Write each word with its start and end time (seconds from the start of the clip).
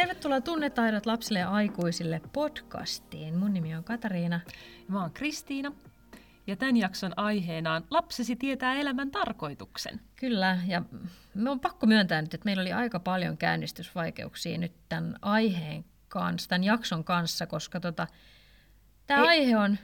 Tervetuloa 0.00 0.40
Tunnetaidot 0.40 1.06
lapsille 1.06 1.38
ja 1.38 1.50
aikuisille 1.50 2.20
podcastiin. 2.32 3.38
Mun 3.38 3.52
nimi 3.52 3.74
on 3.74 3.84
Katariina. 3.84 4.40
Mä 4.88 5.00
oon 5.00 5.10
Kristiina. 5.10 5.72
Ja 6.46 6.56
tämän 6.56 6.76
jakson 6.76 7.12
aiheena 7.16 7.74
on 7.74 7.84
Lapsesi 7.90 8.36
tietää 8.36 8.74
elämän 8.74 9.10
tarkoituksen. 9.10 10.00
Kyllä, 10.16 10.58
ja 10.66 10.82
me 11.34 11.50
on 11.50 11.60
pakko 11.60 11.86
myöntää 11.86 12.22
nyt, 12.22 12.34
että 12.34 12.44
meillä 12.44 12.60
oli 12.60 12.72
aika 12.72 13.00
paljon 13.00 13.36
käynnistysvaikeuksia 13.36 14.58
nyt 14.58 14.72
tämän 14.88 15.16
aiheen 15.22 15.84
kanssa, 16.08 16.48
tämän 16.48 16.64
jakson 16.64 17.04
kanssa, 17.04 17.46
koska 17.46 17.80
tota, 17.80 18.06
tämä 19.06 19.22
aihe 19.22 19.56
on 19.56 19.78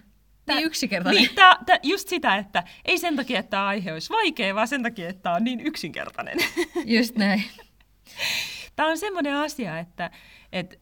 niin 0.48 0.64
yksinkertainen. 0.64 1.22
Niin, 1.22 1.34
tää, 1.34 1.58
tää, 1.66 1.78
just 1.82 2.08
sitä, 2.08 2.36
että 2.36 2.62
ei 2.84 2.98
sen 2.98 3.16
takia, 3.16 3.38
että 3.38 3.50
tämä 3.50 3.66
aihe 3.66 3.92
olisi 3.92 4.10
vaikea, 4.10 4.54
vaan 4.54 4.68
sen 4.68 4.82
takia, 4.82 5.08
että 5.08 5.22
tämä 5.22 5.34
on 5.34 5.44
niin 5.44 5.60
yksinkertainen. 5.60 6.38
Just 6.84 7.16
näin. 7.16 7.44
Tämä 8.76 8.88
on 8.88 8.98
semmoinen 8.98 9.36
asia, 9.36 9.78
että, 9.78 10.10
että 10.52 10.76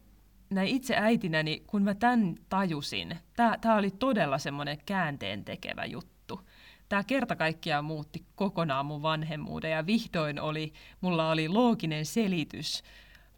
näin 0.50 0.68
itse 0.68 0.96
äitinäni, 0.96 1.62
kun 1.66 1.82
mä 1.82 1.94
tämän 1.94 2.34
tajusin, 2.48 3.18
tämä, 3.36 3.58
tämä 3.60 3.76
oli 3.76 3.90
todella 3.90 4.38
semmoinen 4.38 4.78
käänteen 4.86 5.44
tekevä 5.44 5.84
juttu. 5.84 6.40
Tämä 6.88 7.04
kerta 7.04 7.36
kaikkiaan 7.36 7.84
muutti 7.84 8.24
kokonaan 8.34 8.86
mun 8.86 9.02
vanhemmuuden 9.02 9.70
ja 9.70 9.86
vihdoin 9.86 10.40
oli, 10.40 10.72
mulla 11.00 11.30
oli 11.30 11.48
looginen 11.48 12.06
selitys 12.06 12.82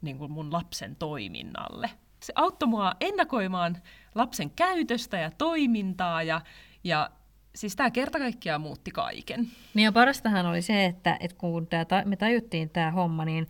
niin 0.01 0.17
kuin 0.17 0.31
mun 0.31 0.53
lapsen 0.53 0.95
toiminnalle. 0.95 1.89
Se 2.23 2.33
auttoi 2.35 2.69
mua 2.69 2.93
ennakoimaan 2.99 3.77
lapsen 4.15 4.49
käytöstä 4.49 5.17
ja 5.17 5.31
toimintaa 5.37 6.23
ja, 6.23 6.41
ja 6.83 7.09
siis 7.55 7.75
tämä 7.75 7.91
kerta 7.91 8.19
kaikkiaan 8.19 8.61
muutti 8.61 8.91
kaiken. 8.91 9.47
Niin 9.73 9.85
ja 9.85 9.91
parastahan 9.91 10.45
oli 10.45 10.61
se, 10.61 10.85
että, 10.85 11.17
että 11.19 11.37
kun 11.37 11.67
tää, 11.67 11.85
me 12.05 12.15
tajuttiin 12.15 12.69
tämä 12.69 12.91
homma, 12.91 13.25
niin 13.25 13.47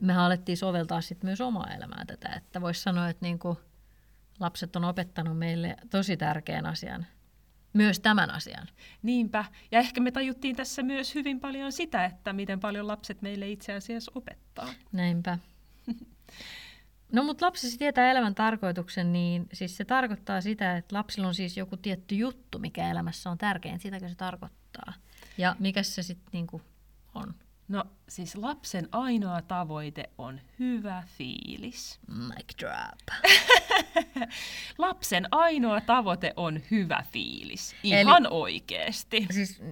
me 0.00 0.16
alettiin 0.16 0.56
soveltaa 0.56 1.00
sit 1.00 1.22
myös 1.22 1.40
omaa 1.40 1.74
elämää 1.74 2.04
tätä. 2.06 2.28
Että 2.28 2.60
voisi 2.60 2.82
sanoa, 2.82 3.08
että 3.08 3.24
niinku 3.26 3.58
lapset 4.40 4.76
on 4.76 4.84
opettanut 4.84 5.38
meille 5.38 5.76
tosi 5.90 6.16
tärkeän 6.16 6.66
asian, 6.66 7.06
myös 7.72 8.00
tämän 8.00 8.30
asian. 8.30 8.68
Niinpä. 9.02 9.44
Ja 9.70 9.78
ehkä 9.78 10.00
me 10.00 10.10
tajuttiin 10.10 10.56
tässä 10.56 10.82
myös 10.82 11.14
hyvin 11.14 11.40
paljon 11.40 11.72
sitä, 11.72 12.04
että 12.04 12.32
miten 12.32 12.60
paljon 12.60 12.86
lapset 12.86 13.22
meille 13.22 13.50
itse 13.50 13.72
asiassa 13.72 14.12
opettaa. 14.14 14.68
Näinpä. 14.92 15.38
No 17.12 17.22
mutta 17.22 17.46
lapsesi 17.46 17.78
tietää 17.78 18.10
elämän 18.10 18.34
tarkoituksen, 18.34 19.12
niin 19.12 19.46
siis 19.52 19.76
se 19.76 19.84
tarkoittaa 19.84 20.40
sitä, 20.40 20.76
että 20.76 20.96
lapsilla 20.96 21.28
on 21.28 21.34
siis 21.34 21.56
joku 21.56 21.76
tietty 21.76 22.14
juttu, 22.14 22.58
mikä 22.58 22.90
elämässä 22.90 23.30
on 23.30 23.38
tärkein. 23.38 23.80
Sitäkö 23.80 24.08
se 24.08 24.14
tarkoittaa? 24.14 24.92
Ja 25.38 25.56
mikä 25.58 25.82
se 25.82 26.02
sitten 26.02 26.28
niinku 26.32 26.62
on? 27.14 27.34
No 27.68 27.84
siis 28.08 28.36
lapsen 28.36 28.88
ainoa 28.92 29.42
tavoite 29.42 30.10
on 30.18 30.40
hyvä 30.58 31.02
fiilis. 31.18 32.00
Mic 32.08 32.58
drop. 32.58 33.24
lapsen 34.78 35.28
ainoa 35.30 35.80
tavoite 35.80 36.32
on 36.36 36.60
hyvä 36.70 37.04
fiilis. 37.12 37.76
Ihan 37.82 38.26
eli, 38.26 38.28
oikeesti. 38.30 39.26
Siis, 39.30 39.62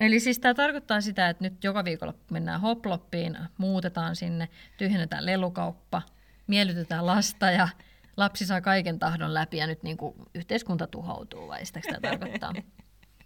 eli 0.00 0.20
siis 0.20 0.38
tämä 0.38 0.54
tarkoittaa 0.54 1.00
sitä, 1.00 1.28
että 1.28 1.44
nyt 1.44 1.64
joka 1.64 1.84
viikolla 1.84 2.14
mennään 2.30 2.60
hoploppiin, 2.60 3.38
muutetaan 3.58 4.16
sinne, 4.16 4.48
tyhjennetään 4.76 5.26
lelukauppa, 5.26 6.02
miellytetään 6.46 7.06
lasta 7.06 7.50
ja 7.50 7.68
lapsi 8.16 8.46
saa 8.46 8.60
kaiken 8.60 8.98
tahdon 8.98 9.34
läpi 9.34 9.56
ja 9.56 9.66
nyt 9.66 9.82
niin 9.82 9.96
kuin 9.96 10.14
yhteiskunta 10.34 10.86
tuhoutuu, 10.86 11.48
vai 11.48 11.66
sitä 11.66 11.80
tämä 11.80 12.00
tarkoittaa? 12.00 12.52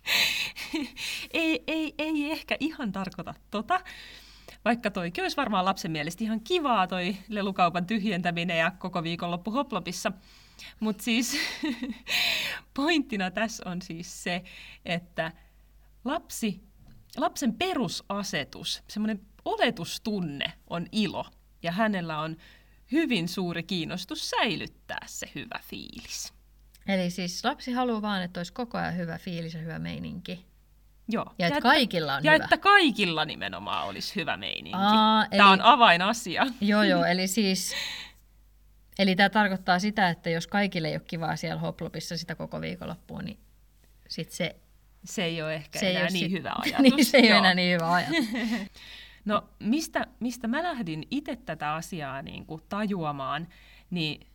ei, 1.30 1.64
ei, 1.66 1.94
ei 1.98 2.30
ehkä 2.30 2.56
ihan 2.60 2.92
tarkoita 2.92 3.34
tota. 3.50 3.80
Vaikka 4.64 4.90
toikin 4.90 5.24
olisi 5.24 5.36
varmaan 5.36 5.64
lapsen 5.64 5.90
mielestä 5.90 6.24
ihan 6.24 6.40
kivaa 6.40 6.86
toi 6.86 7.16
lelukaupan 7.28 7.86
tyhjentäminen 7.86 8.58
ja 8.58 8.70
koko 8.70 9.02
viikonloppu 9.02 9.50
hoplopissa. 9.50 10.12
Mutta 10.80 11.04
siis 11.04 11.36
pointtina 12.74 13.30
tässä 13.30 13.70
on 13.70 13.82
siis 13.82 14.22
se, 14.22 14.42
että 14.84 15.32
lapsi, 16.04 16.60
lapsen 17.16 17.54
perusasetus, 17.54 18.82
semmoinen 18.88 19.20
oletustunne 19.44 20.52
on 20.70 20.86
ilo. 20.92 21.26
Ja 21.62 21.72
hänellä 21.72 22.20
on 22.20 22.36
hyvin 22.92 23.28
suuri 23.28 23.62
kiinnostus 23.62 24.30
säilyttää 24.30 25.06
se 25.06 25.30
hyvä 25.34 25.60
fiilis. 25.62 26.37
Eli 26.88 27.10
siis 27.10 27.44
lapsi 27.44 27.72
haluaa 27.72 28.02
vaan, 28.02 28.22
että 28.22 28.40
olisi 28.40 28.52
koko 28.52 28.78
ajan 28.78 28.96
hyvä 28.96 29.18
fiilis 29.18 29.54
ja 29.54 29.60
hyvä 29.60 29.78
meininki. 29.78 30.46
Joo. 31.08 31.24
Ja, 31.24 31.32
ja 31.38 31.46
että 31.46 31.60
kaikilla 31.60 32.14
on 32.14 32.24
ja 32.24 32.32
hyvä. 32.32 32.44
että 32.44 32.58
kaikilla 32.58 33.24
nimenomaan 33.24 33.86
olisi 33.86 34.16
hyvä 34.16 34.36
meininki. 34.36 34.78
Aa, 34.82 35.24
eli, 35.24 35.36
tämä 35.36 35.50
on 35.50 35.62
avainasia. 35.62 36.46
Joo, 36.60 36.82
joo. 36.82 37.04
Eli 37.12 37.28
siis... 37.28 37.74
Eli 38.98 39.16
tämä 39.16 39.28
tarkoittaa 39.28 39.78
sitä, 39.78 40.08
että 40.08 40.30
jos 40.30 40.46
kaikille 40.46 40.88
ei 40.88 40.94
ole 40.94 41.02
kivaa 41.06 41.36
siellä 41.36 41.60
hoplopissa 41.60 42.16
sitä 42.16 42.34
koko 42.34 42.60
viikonloppua, 42.60 43.22
niin 43.22 43.38
sit 44.08 44.30
se... 44.30 44.56
Se 45.04 45.24
ei 45.24 45.42
ole 45.42 45.54
ehkä 45.54 45.78
se 45.78 45.90
enää 45.90 46.06
niin 46.06 46.30
sit, 46.30 46.32
hyvä 46.32 46.52
ajatus. 46.62 46.82
niin, 46.82 47.04
se 47.04 47.16
ei 47.18 47.30
ole 47.30 47.38
enää 47.38 47.54
niin 47.54 47.74
hyvä 47.74 47.92
ajatus. 47.92 48.26
no, 49.24 49.48
mistä, 49.58 50.06
mistä 50.20 50.48
mä 50.48 50.62
lähdin 50.62 51.06
itse 51.10 51.36
tätä 51.36 51.74
asiaa 51.74 52.22
niin 52.22 52.46
kuin 52.46 52.62
tajuamaan, 52.68 53.48
niin 53.90 54.26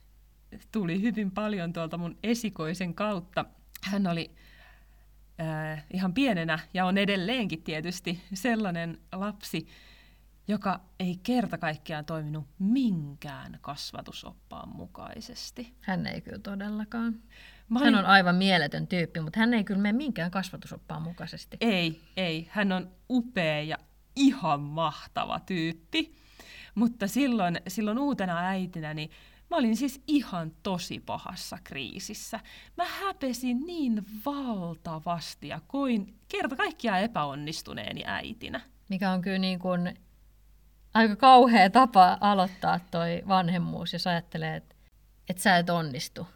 tuli 0.72 1.02
hyvin 1.02 1.32
paljon 1.32 1.74
tuolta 1.74 1.98
mun 1.98 2.18
esikoisen 2.24 2.94
kautta. 2.94 3.46
Hän 3.84 4.08
oli 4.08 4.36
äh, 5.42 5.86
ihan 5.94 6.14
pienenä 6.14 6.60
ja 6.74 6.86
on 6.86 6.98
edelleenkin 6.98 7.64
tietysti 7.64 8.24
sellainen 8.34 8.98
lapsi, 9.12 9.68
joka 10.48 10.80
ei 11.00 11.20
kerta 11.24 11.58
kaikkiaan 11.58 12.06
toiminut 12.06 12.48
minkään 12.60 13.58
kasvatusoppaan 13.62 14.76
mukaisesti. 14.76 15.74
Hän 15.82 16.08
ei 16.08 16.22
kyllä 16.22 16.40
todellakaan. 16.40 17.16
Olin... 17.76 17.84
Hän 17.84 17.96
on 17.96 18.06
aivan 18.06 18.36
mieletön 18.36 18.88
tyyppi, 18.88 19.20
mutta 19.20 19.40
hän 19.40 19.54
ei 19.54 19.64
kyllä 19.64 19.82
mene 19.82 19.98
minkään 19.98 20.32
kasvatusoppaan 20.32 21.02
mukaisesti. 21.02 21.58
Ei, 21.62 22.02
ei. 22.18 22.48
Hän 22.52 22.72
on 22.72 22.92
upea 23.10 23.62
ja 23.62 23.78
ihan 24.16 24.60
mahtava 24.60 25.40
tyyppi. 25.40 26.16
Mutta 26.76 27.08
silloin, 27.08 27.62
silloin 27.68 28.00
uutena 28.00 28.40
äitinä, 28.40 28.94
niin 28.94 29.10
Mä 29.54 29.58
olin 29.58 29.78
siis 29.78 30.04
ihan 30.08 30.52
tosi 30.64 31.00
pahassa 31.00 31.58
kriisissä. 31.64 32.40
Mä 32.78 32.86
häpesin 32.86 33.66
niin 33.66 34.06
valtavasti 34.26 35.48
ja 35.48 35.62
koin 35.68 36.16
kerta 36.28 36.56
kaikkiaan 36.56 37.02
epäonnistuneeni 37.02 38.04
äitinä. 38.06 38.62
Mikä 38.90 39.12
on 39.12 39.22
kyllä 39.22 39.38
niin 39.38 39.60
kuin 39.60 39.98
aika 40.94 41.16
kauhea 41.16 41.70
tapa 41.70 42.18
aloittaa 42.22 42.80
toi 42.92 43.24
vanhemmuus, 43.28 43.94
jos 43.94 44.08
ajattelee, 44.08 44.56
että, 44.56 44.76
että 45.30 45.44
sä 45.44 45.58
et 45.58 45.70
onnistu. 45.70 46.28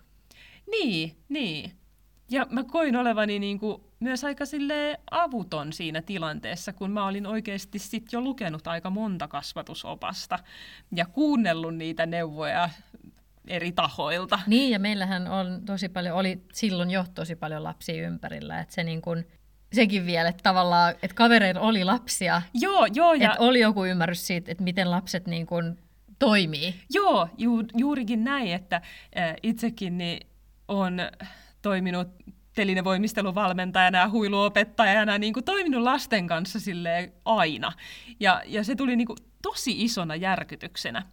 Niin, 0.71 1.17
niin. 1.29 1.76
Ja 2.29 2.47
mä 2.49 2.63
koin 2.63 2.95
olevani 2.95 3.39
niin 3.39 3.59
kuin 3.59 3.81
myös 3.99 4.23
aika 4.23 4.43
avuton 5.11 5.73
siinä 5.73 6.01
tilanteessa, 6.01 6.73
kun 6.73 6.91
mä 6.91 7.05
olin 7.05 7.27
oikeasti 7.27 7.79
sit 7.79 8.13
jo 8.13 8.21
lukenut 8.21 8.67
aika 8.67 8.89
monta 8.89 9.27
kasvatusopasta 9.27 10.39
ja 10.95 11.05
kuunnellut 11.05 11.75
niitä 11.75 12.05
neuvoja 12.05 12.69
eri 13.47 13.71
tahoilta. 13.71 14.39
Niin, 14.47 14.71
ja 14.71 14.79
meillähän 14.79 15.27
on 15.27 15.61
tosi 15.65 15.89
paljon, 15.89 16.15
oli 16.15 16.41
silloin 16.53 16.91
jo 16.91 17.05
tosi 17.15 17.35
paljon 17.35 17.63
lapsia 17.63 18.07
ympärillä, 18.07 18.59
että 18.59 18.75
se 18.75 18.83
niin 18.83 19.01
kuin, 19.01 19.27
sekin 19.73 20.05
vielä, 20.05 20.29
että 20.29 20.43
tavallaan, 20.43 20.95
että 21.03 21.15
kavereilla 21.15 21.61
oli 21.61 21.83
lapsia. 21.83 22.41
Joo, 22.53 22.87
joo. 22.93 23.13
Ja... 23.13 23.31
Että 23.31 23.43
oli 23.43 23.59
joku 23.59 23.85
ymmärrys 23.85 24.27
siitä, 24.27 24.51
että 24.51 24.63
miten 24.63 24.91
lapset 24.91 25.27
niin 25.27 25.45
kuin 25.45 25.79
toimii. 26.19 26.75
Joo, 26.89 27.29
ju, 27.37 27.63
juurikin 27.77 28.23
näin, 28.23 28.53
että 28.53 28.75
äh, 28.75 29.35
itsekin 29.43 29.97
niin 29.97 30.27
on 30.67 30.99
toiminut 31.61 32.07
telinevoimisteluvalmentajana 32.55 33.97
ja 33.97 34.09
huiluopettajana 34.09 35.17
niin 35.17 35.33
kuin 35.33 35.43
toiminut 35.43 35.83
lasten 35.83 36.27
kanssa 36.27 36.59
aina. 37.25 37.71
Ja, 38.19 38.41
ja 38.45 38.63
se 38.63 38.75
tuli 38.75 38.95
niin 38.95 39.07
kuin 39.07 39.17
tosi 39.41 39.83
isona 39.83 40.15
järkytyksenä. 40.15 41.05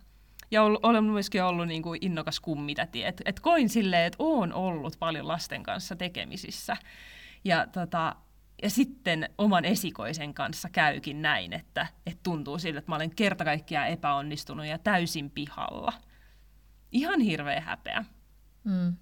Ja 0.51 0.63
olen 0.63 1.05
myöskin 1.05 1.45
ollut 1.45 1.69
niin 1.69 1.83
kuin 1.83 1.99
innokas 2.03 2.41
kummitäti. 2.41 3.05
Et, 3.05 3.23
et 3.25 3.41
koin 3.41 3.69
silleen, 3.69 4.07
että 4.07 4.17
olen 4.19 4.53
ollut 4.53 4.97
paljon 4.99 5.29
lasten 5.29 5.63
kanssa 5.63 5.97
tekemisissä. 5.97 6.77
Ja, 7.45 7.67
tota, 7.67 8.17
ja 8.63 8.71
sitten 8.71 9.29
oman 9.39 9.65
esikoisen 9.65 10.35
kanssa 10.35 10.69
käykin 10.71 11.23
näin, 11.23 11.53
että, 11.53 11.87
että 12.07 12.21
tuntuu 12.23 12.59
siltä, 12.59 12.79
että 12.79 12.91
mä 12.91 12.97
olen 12.97 13.15
kerta 13.15 13.45
kaikkiaan 13.45 13.89
epäonnistunut 13.89 14.67
ja 14.67 14.79
täysin 14.79 15.31
pihalla. 15.31 15.93
Ihan 16.93 17.21
hirveä 17.21 17.61
häpeä. 17.61 18.05
Mm. 18.65 18.97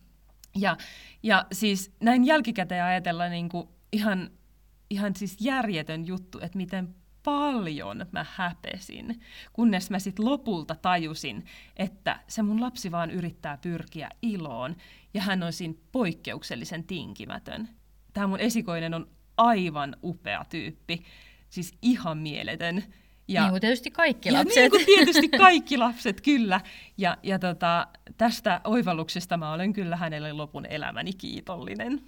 Ja, 0.56 0.76
ja 1.22 1.46
siis 1.52 1.92
näin 2.00 2.24
jälkikäteen 2.24 2.84
ajatella 2.84 3.28
niin 3.28 3.48
kuin 3.48 3.68
ihan, 3.92 4.30
ihan 4.90 5.16
siis 5.16 5.36
järjetön 5.40 6.06
juttu, 6.06 6.38
että 6.38 6.58
miten 6.58 6.94
paljon 7.22 8.06
mä 8.12 8.26
häpesin, 8.30 9.20
kunnes 9.52 9.90
mä 9.90 9.98
sitten 9.98 10.24
lopulta 10.24 10.74
tajusin, 10.74 11.44
että 11.76 12.20
se 12.28 12.42
mun 12.42 12.60
lapsi 12.60 12.90
vaan 12.90 13.10
yrittää 13.10 13.56
pyrkiä 13.56 14.08
iloon 14.22 14.76
ja 15.14 15.22
hän 15.22 15.42
on 15.42 15.52
siinä 15.52 15.74
poikkeuksellisen 15.92 16.84
tinkimätön. 16.84 17.68
Tämä 18.12 18.26
mun 18.26 18.40
esikoinen 18.40 18.94
on 18.94 19.08
aivan 19.36 19.96
upea 20.02 20.44
tyyppi, 20.50 21.02
siis 21.48 21.74
ihan 21.82 22.18
mieletön. 22.18 22.84
Ja, 23.28 23.42
niin 23.42 23.50
kuin 23.50 23.60
tietysti 23.60 23.90
kaikki 23.90 24.28
ja 24.28 24.32
lapset. 24.32 24.56
Niin 24.56 24.70
kuin 24.70 24.86
tietysti 24.86 25.28
kaikki 25.38 25.76
lapset, 25.76 26.20
kyllä. 26.20 26.60
Ja, 26.98 27.16
ja 27.22 27.38
tota, 27.38 27.86
tästä 28.18 28.60
oivalluksesta 28.64 29.36
mä 29.36 29.52
olen 29.52 29.72
kyllä 29.72 29.96
hänelle 29.96 30.32
lopun 30.32 30.66
elämäni 30.66 31.12
kiitollinen. 31.12 32.02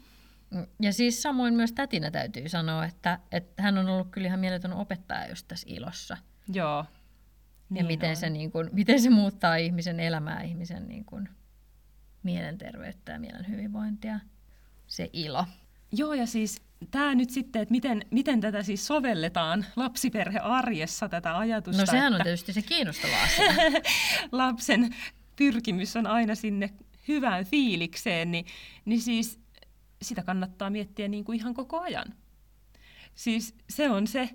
Ja 0.82 0.93
siis 0.93 1.22
samoin 1.22 1.55
myös 1.55 1.72
tätinä 1.72 2.11
täytyy 2.11 2.49
sanoa, 2.49 2.84
että, 2.84 3.19
että 3.32 3.62
hän 3.62 3.78
on 3.78 3.88
ollut 3.88 4.08
kyllä 4.11 4.26
ihan 4.26 4.40
mieletön 4.40 4.72
opettaja 4.72 5.28
just 5.28 5.49
tässä 5.49 5.66
ilossa. 5.70 6.16
Joo. 6.52 6.84
Niin 7.70 7.84
ja 7.84 7.87
miten 7.87 8.16
se, 8.16 8.31
niin 8.31 8.52
kuin, 8.52 8.70
miten 8.72 9.00
se 9.00 9.11
muuttaa 9.11 9.56
ihmisen 9.56 10.00
elämää, 10.00 10.43
ihmisen 10.43 10.88
niin 10.88 11.05
kuin, 11.05 11.28
mielenterveyttä 12.22 13.12
ja 13.12 13.19
mielen 13.19 13.49
hyvinvointia, 13.49 14.20
se 14.87 15.11
ilo. 15.12 15.46
Joo, 15.92 16.14
ja 16.14 16.26
siis 16.26 16.62
tämä 16.90 17.14
nyt 17.14 17.31
sitten, 17.31 17.62
että 17.62 17.72
miten, 17.72 18.04
miten 18.10 18.40
tätä 18.40 18.62
siis 18.62 18.86
sovelletaan 18.86 19.66
lapsiperhearjessa, 19.76 21.08
tätä 21.08 21.38
ajatusta. 21.38 21.82
No 21.82 21.86
sehän 21.86 22.12
että 22.12 22.16
on 22.16 22.25
tietysti 22.25 22.52
se 22.52 22.62
kiinnostava 22.62 23.22
asia. 23.25 23.52
lapsen 24.32 24.94
pyrkimys 25.36 25.96
on 25.96 26.06
aina 26.06 26.34
sinne 26.34 26.70
hyvään 27.08 27.44
fiilikseen, 27.44 28.31
niin, 28.31 28.46
niin 28.84 29.00
siis 29.00 29.40
sitä 30.02 30.22
kannattaa 30.22 30.70
miettiä 30.70 31.08
niin 31.08 31.25
kuin 31.25 31.38
ihan 31.38 31.54
koko 31.54 31.81
ajan. 31.81 32.14
Siis 33.14 33.54
se 33.70 33.90
on 33.90 34.06
se 34.06 34.30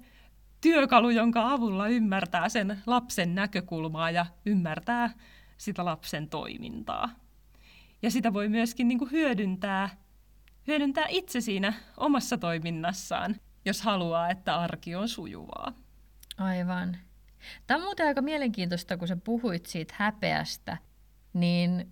työkalu, 0.61 1.09
jonka 1.09 1.51
avulla 1.51 1.87
ymmärtää 1.87 2.49
sen 2.49 2.81
lapsen 2.85 3.35
näkökulmaa 3.35 4.11
ja 4.11 4.25
ymmärtää 4.45 5.13
sitä 5.57 5.85
lapsen 5.85 6.29
toimintaa. 6.29 7.09
Ja 8.01 8.11
sitä 8.11 8.33
voi 8.33 8.49
myöskin 8.49 8.87
niin 8.87 8.99
kuin 8.99 9.11
hyödyntää, 9.11 9.89
hyödyntää 10.69 11.05
itse 11.09 11.41
siinä 11.41 11.73
omassa 11.97 12.37
toiminnassaan, 12.37 13.35
jos 13.65 13.81
haluaa, 13.81 14.29
että 14.29 14.55
arki 14.55 14.95
on 14.95 15.09
sujuvaa. 15.09 15.73
Aivan. 16.37 16.97
Tämä 17.67 17.77
on 17.77 17.83
muuten 17.83 18.07
aika 18.07 18.21
mielenkiintoista, 18.21 18.97
kun 18.97 19.07
sä 19.07 19.17
puhuit 19.23 19.65
siitä 19.65 19.93
häpeästä, 19.97 20.77
niin 21.33 21.91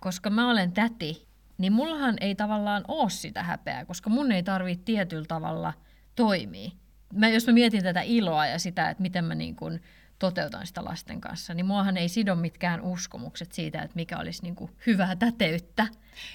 koska 0.00 0.30
mä 0.30 0.50
olen 0.50 0.72
täti, 0.72 1.28
niin 1.58 1.72
mullahan 1.72 2.16
ei 2.20 2.34
tavallaan 2.34 2.84
ole 2.88 3.10
sitä 3.10 3.42
häpeää, 3.42 3.84
koska 3.84 4.10
mun 4.10 4.32
ei 4.32 4.42
tarvitse 4.42 4.84
tietyllä 4.84 5.26
tavalla 5.28 5.72
toimia. 6.14 6.70
Mä, 7.14 7.28
jos 7.28 7.46
mä 7.46 7.52
mietin 7.52 7.82
tätä 7.82 8.00
iloa 8.00 8.46
ja 8.46 8.58
sitä, 8.58 8.90
että 8.90 9.02
miten 9.02 9.24
mä 9.24 9.34
niin 9.34 9.56
kun 9.56 9.80
toteutan 10.18 10.66
sitä 10.66 10.84
lasten 10.84 11.20
kanssa, 11.20 11.54
niin 11.54 11.66
muahan 11.66 11.96
ei 11.96 12.08
sido 12.08 12.34
mitkään 12.34 12.80
uskomukset 12.80 13.52
siitä, 13.52 13.82
että 13.82 13.96
mikä 13.96 14.18
olisi 14.18 14.42
niin 14.42 14.56
kuin 14.56 14.70
hyvää 14.86 15.16
täteyttä, 15.16 15.86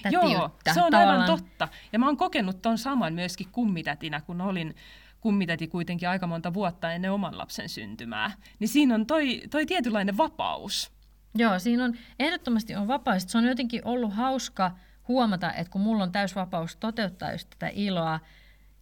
tätiyttä. 0.02 0.28
Joo, 0.28 0.56
se 0.74 0.82
on 0.82 0.92
Tavallaan... 0.92 1.20
aivan 1.20 1.38
totta. 1.38 1.68
Ja 1.92 1.98
mä 1.98 2.06
oon 2.06 2.16
kokenut 2.16 2.62
ton 2.62 2.78
saman 2.78 3.14
myöskin 3.14 3.48
kummitätinä, 3.52 4.20
kun 4.20 4.40
olin 4.40 4.74
kummitäti 5.20 5.68
kuitenkin 5.68 6.08
aika 6.08 6.26
monta 6.26 6.54
vuotta 6.54 6.92
ennen 6.92 7.12
oman 7.12 7.38
lapsen 7.38 7.68
syntymää. 7.68 8.32
Niin 8.58 8.68
siinä 8.68 8.94
on 8.94 9.06
toi, 9.06 9.42
toi 9.50 9.66
tietynlainen 9.66 10.16
vapaus. 10.16 10.92
Joo, 11.34 11.58
siinä 11.58 11.84
on 11.84 11.94
ehdottomasti 12.18 12.74
on 12.74 12.88
vapaus. 12.88 13.22
Se 13.26 13.38
on 13.38 13.44
jotenkin 13.44 13.82
ollut 13.84 14.14
hauska 14.14 14.76
huomata, 15.08 15.52
että 15.52 15.70
kun 15.70 15.80
mulla 15.80 16.02
on 16.02 16.12
täysvapaus 16.12 16.76
toteuttaa 16.76 17.32
just 17.32 17.50
tätä 17.50 17.70
iloa, 17.74 18.20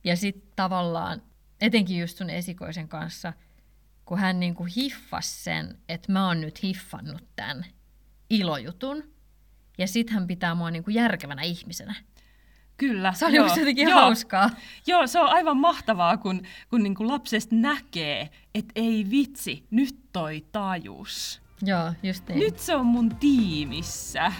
ja 0.05 0.17
sitten 0.17 0.53
tavallaan, 0.57 1.23
etenkin 1.61 2.01
just 2.01 2.19
sun 2.19 2.31
esikoisen 2.31 2.89
kanssa, 2.89 3.33
kun 4.05 4.19
hän 4.19 4.41
niin 4.41 4.55
kuin 4.55 4.73
hiffas 4.77 5.45
sen, 5.45 5.79
että 5.89 6.13
mä 6.13 6.27
oon 6.27 6.41
nyt 6.41 6.63
hiffannut 6.63 7.25
tämän 7.37 7.67
ilojutun, 8.31 9.05
ja 9.79 9.87
sitten 9.87 10.15
hän 10.15 10.27
pitää 10.27 10.55
mua 10.55 10.71
niin 10.71 10.85
kuin 10.85 10.95
järkevänä 10.95 11.43
ihmisenä. 11.43 11.95
Kyllä. 12.77 13.13
Se 13.13 13.27
oli 13.27 13.37
joo, 13.37 13.57
jotenkin 13.57 13.89
joo, 13.89 14.01
hauskaa. 14.01 14.51
Joo, 14.87 15.07
se 15.07 15.21
on 15.21 15.29
aivan 15.29 15.57
mahtavaa, 15.57 16.17
kun, 16.17 16.43
kun 16.71 16.83
niin 16.83 16.95
kuin 16.95 17.09
lapsesta 17.09 17.55
näkee, 17.55 18.31
että 18.55 18.73
ei 18.75 19.07
vitsi, 19.11 19.67
nyt 19.71 19.97
toi 20.13 20.47
tajus. 20.53 21.43
Joo, 21.63 21.93
just 22.03 22.29
niin. 22.29 22.39
Nyt 22.39 22.59
se 22.59 22.77
on 22.77 22.87
mun 22.87 23.17
tiimissä. 23.17 24.33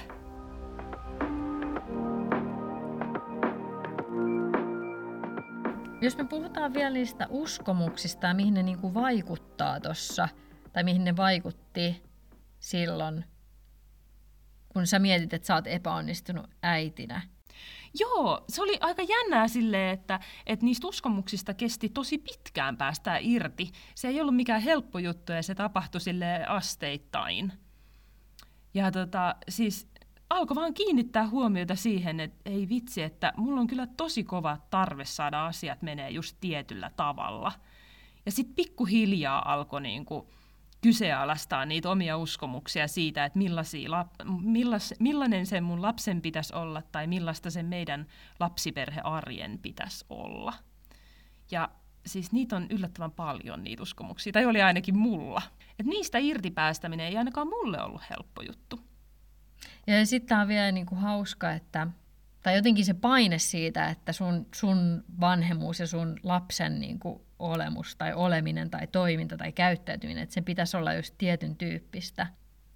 Jos 6.03 6.17
me 6.17 6.25
puhutaan 6.25 6.75
vielä 6.75 6.91
niistä 6.91 7.27
uskomuksista 7.31 8.27
ja 8.27 8.35
mihin 8.35 8.55
ne 8.55 8.63
niinku 8.63 8.95
vaikuttaa 8.95 9.81
tuossa, 9.81 10.29
tai 10.73 10.85
mihin 10.85 11.05
ne 11.05 11.17
vaikutti 11.17 12.03
silloin, 12.59 13.25
kun 14.69 14.87
sä 14.87 14.99
mietit, 14.99 15.35
että 15.35 15.47
sä 15.47 15.55
oot 15.55 15.67
epäonnistunut 15.67 16.51
äitinä. 16.63 17.23
Joo, 18.01 18.45
se 18.49 18.63
oli 18.63 18.79
aika 18.81 19.03
jännää 19.03 19.49
silleen, 19.49 19.95
että, 19.95 20.21
että 20.47 20.65
niistä 20.65 20.87
uskomuksista 20.87 21.55
kesti 21.55 21.89
tosi 21.89 22.19
pitkään 22.19 22.77
päästää 22.77 23.19
irti. 23.21 23.71
Se 23.95 24.09
ei 24.09 24.21
ollut 24.21 24.37
mikään 24.37 24.63
helppo 24.63 24.99
juttu 24.99 25.33
ja 25.33 25.43
se 25.43 25.55
tapahtui 25.55 26.01
sille 26.01 26.45
asteittain. 26.47 27.53
Ja 28.75 28.91
tota, 28.91 29.35
siis 29.49 29.92
alkoi 30.33 30.55
vaan 30.55 30.75
kiinnittää 30.75 31.29
huomiota 31.29 31.77
siihen, 31.77 32.21
että 32.21 32.51
ei 32.51 32.69
vitsi, 32.69 33.03
että 33.03 33.33
mulla 33.37 33.61
on 33.61 33.67
kyllä 33.67 33.87
tosi 33.87 34.25
kova 34.25 34.59
tarve 34.71 35.05
saada 35.05 35.47
asiat 35.47 35.83
menee 35.83 36.11
just 36.11 36.37
tietyllä 36.41 36.91
tavalla. 36.97 37.53
Ja 38.27 38.33
sitten 38.33 38.55
pikkuhiljaa 38.55 39.53
alkoi 39.53 39.81
niinku 39.81 40.31
kyseenalaistaa 40.81 41.67
niitä 41.67 41.91
omia 41.91 42.17
uskomuksia 42.17 42.89
siitä, 42.89 43.25
että 43.25 43.39
millas, 44.43 44.95
millainen 44.99 45.47
se 45.47 45.61
mun 45.61 45.83
lapsen 45.83 46.23
pitäisi 46.23 46.55
olla 46.55 46.83
tai 46.93 47.07
millaista 47.07 47.51
se 47.51 47.63
meidän 47.63 48.07
lapsiperhearjen 48.41 49.59
pitäisi 49.59 50.05
olla. 50.11 50.53
Ja 51.51 51.69
siis 52.07 52.33
niitä 52.33 52.57
on 52.57 52.67
yllättävän 52.71 53.13
paljon 53.13 53.65
niitä 53.65 53.83
uskomuksia, 53.83 54.33
tai 54.33 54.47
oli 54.47 54.63
ainakin 54.63 54.99
mulla. 54.99 55.43
Et 55.79 55.87
niistä 55.87 56.19
irti 56.19 56.51
päästäminen 56.51 57.07
ei 57.07 57.17
ainakaan 57.17 57.49
mulle 57.49 57.83
ollut 57.83 58.03
helppo 58.11 58.43
juttu. 58.43 58.92
Ja 59.87 60.07
sitten 60.07 60.39
on 60.39 60.49
vielä 60.49 60.73
niinku 60.73 60.95
hauska, 60.95 61.53
että 61.53 61.87
tai 62.43 62.57
jotenkin 62.57 62.85
se 62.85 62.95
paine 62.95 63.39
siitä, 63.39 63.89
että 63.89 64.13
sun, 64.13 64.47
sun 64.55 65.05
vanhemmuus 65.21 65.81
ja 65.81 65.87
sun 65.87 66.21
lapsen 66.23 66.81
niinku 66.81 67.27
olemus 67.39 67.97
tai 67.97 68.13
oleminen 68.13 68.71
tai 68.71 68.87
toiminta 68.87 69.37
tai 69.37 69.53
käyttäytyminen, 69.53 70.23
että 70.23 70.33
sen 70.33 70.45
pitäisi 70.45 70.77
olla 70.77 70.95
just 70.95 71.15
tietyn 71.19 71.57
tyyppistä. 71.57 72.27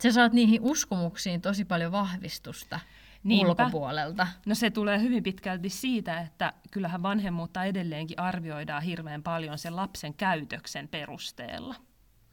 Sä 0.03 0.13
saat 0.13 0.33
niihin 0.33 0.61
uskomuksiin 0.63 1.41
tosi 1.41 1.65
paljon 1.65 1.93
vahvistusta 1.93 2.81
Niinpä. 3.25 3.49
ulkopuolelta. 3.49 4.27
No 4.47 4.55
se 4.55 4.71
tulee 4.71 5.01
hyvin 5.01 5.23
pitkälti 5.23 5.69
siitä, 5.69 6.21
että 6.21 6.53
kyllähän 6.71 7.03
vanhemmuutta 7.03 7.65
edelleenkin 7.65 8.21
arvioidaan 8.21 8.83
hirveän 8.83 9.23
paljon 9.23 9.59
sen 9.59 9.77
lapsen 9.77 10.15
käytöksen 10.15 10.89
perusteella. 10.89 11.75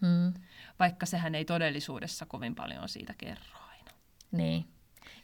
Hmm. 0.01 0.33
Vaikka 0.79 1.05
sehän 1.05 1.35
ei 1.35 1.45
todellisuudessa 1.45 2.25
kovin 2.25 2.55
paljon 2.55 2.89
siitä 2.89 3.13
kerro. 3.17 3.62
Niin. 4.33 4.65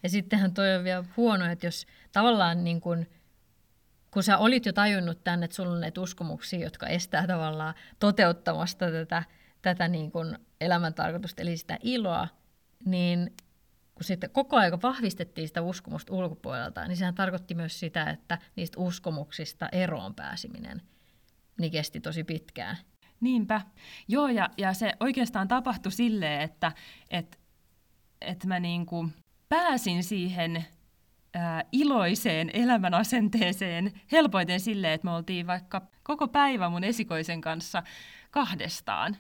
Ja 0.04 0.10
sittenhän 0.10 0.54
toi 0.54 0.76
on 0.76 0.84
vielä 0.84 1.04
huono, 1.18 1.46
että 1.46 1.68
jos 1.68 1.88
tavallaan 2.12 2.64
niin 2.64 2.82
kun, 2.82 3.06
kun 4.12 4.24
sä 4.24 4.38
olit 4.38 4.66
jo 4.66 4.74
tajunnut 4.74 5.24
tänne, 5.24 5.46
että 5.46 5.56
sulla 5.56 5.72
on 5.72 5.82
näitä 5.82 6.02
uskomuksia, 6.02 6.60
jotka 6.60 6.88
estää 6.88 7.28
tavallaan 7.28 7.74
toteuttamasta 8.00 8.92
tätä, 8.92 9.24
tätä 9.62 9.88
niin 9.88 10.12
kun 10.12 10.40
elämäntarkoitusta, 10.62 11.42
eli 11.42 11.58
sitä 11.58 11.78
iloa, 11.84 12.28
niin 12.86 13.34
kun 13.96 14.04
sitten 14.04 14.30
koko 14.30 14.58
ajan 14.58 14.82
vahvistettiin 14.82 15.48
sitä 15.48 15.62
uskomusta 15.62 16.14
ulkopuolelta, 16.14 16.88
niin 16.88 16.98
sehän 16.98 17.16
tarkoitti 17.16 17.56
myös 17.56 17.80
sitä, 17.80 18.10
että 18.10 18.38
niistä 18.56 18.80
uskomuksista 18.80 19.70
eroon 19.72 20.16
pääsiminen 20.16 20.82
niin 21.60 21.72
kesti 21.72 22.00
tosi 22.00 22.24
pitkään. 22.24 22.78
Niinpä. 23.20 23.62
Joo, 24.08 24.28
ja, 24.28 24.50
ja 24.58 24.74
se 24.74 24.94
oikeastaan 25.00 25.48
tapahtui 25.48 25.92
silleen, 25.92 26.42
että 26.42 26.72
et, 27.10 27.40
et 28.22 28.46
mä 28.46 28.60
niinku 28.60 29.10
pääsin 29.50 30.04
siihen 30.04 30.66
ää, 31.34 31.64
iloiseen 31.72 32.50
elämän 32.54 32.94
asenteeseen 32.94 33.92
helpoiten 34.12 34.60
silleen, 34.60 34.94
että 34.94 35.06
me 35.06 35.12
oltiin 35.12 35.48
vaikka 35.48 35.82
koko 36.04 36.28
päivä 36.28 36.70
mun 36.70 36.84
esikoisen 36.84 37.42
kanssa 37.42 37.84
kahdestaan. 38.32 39.18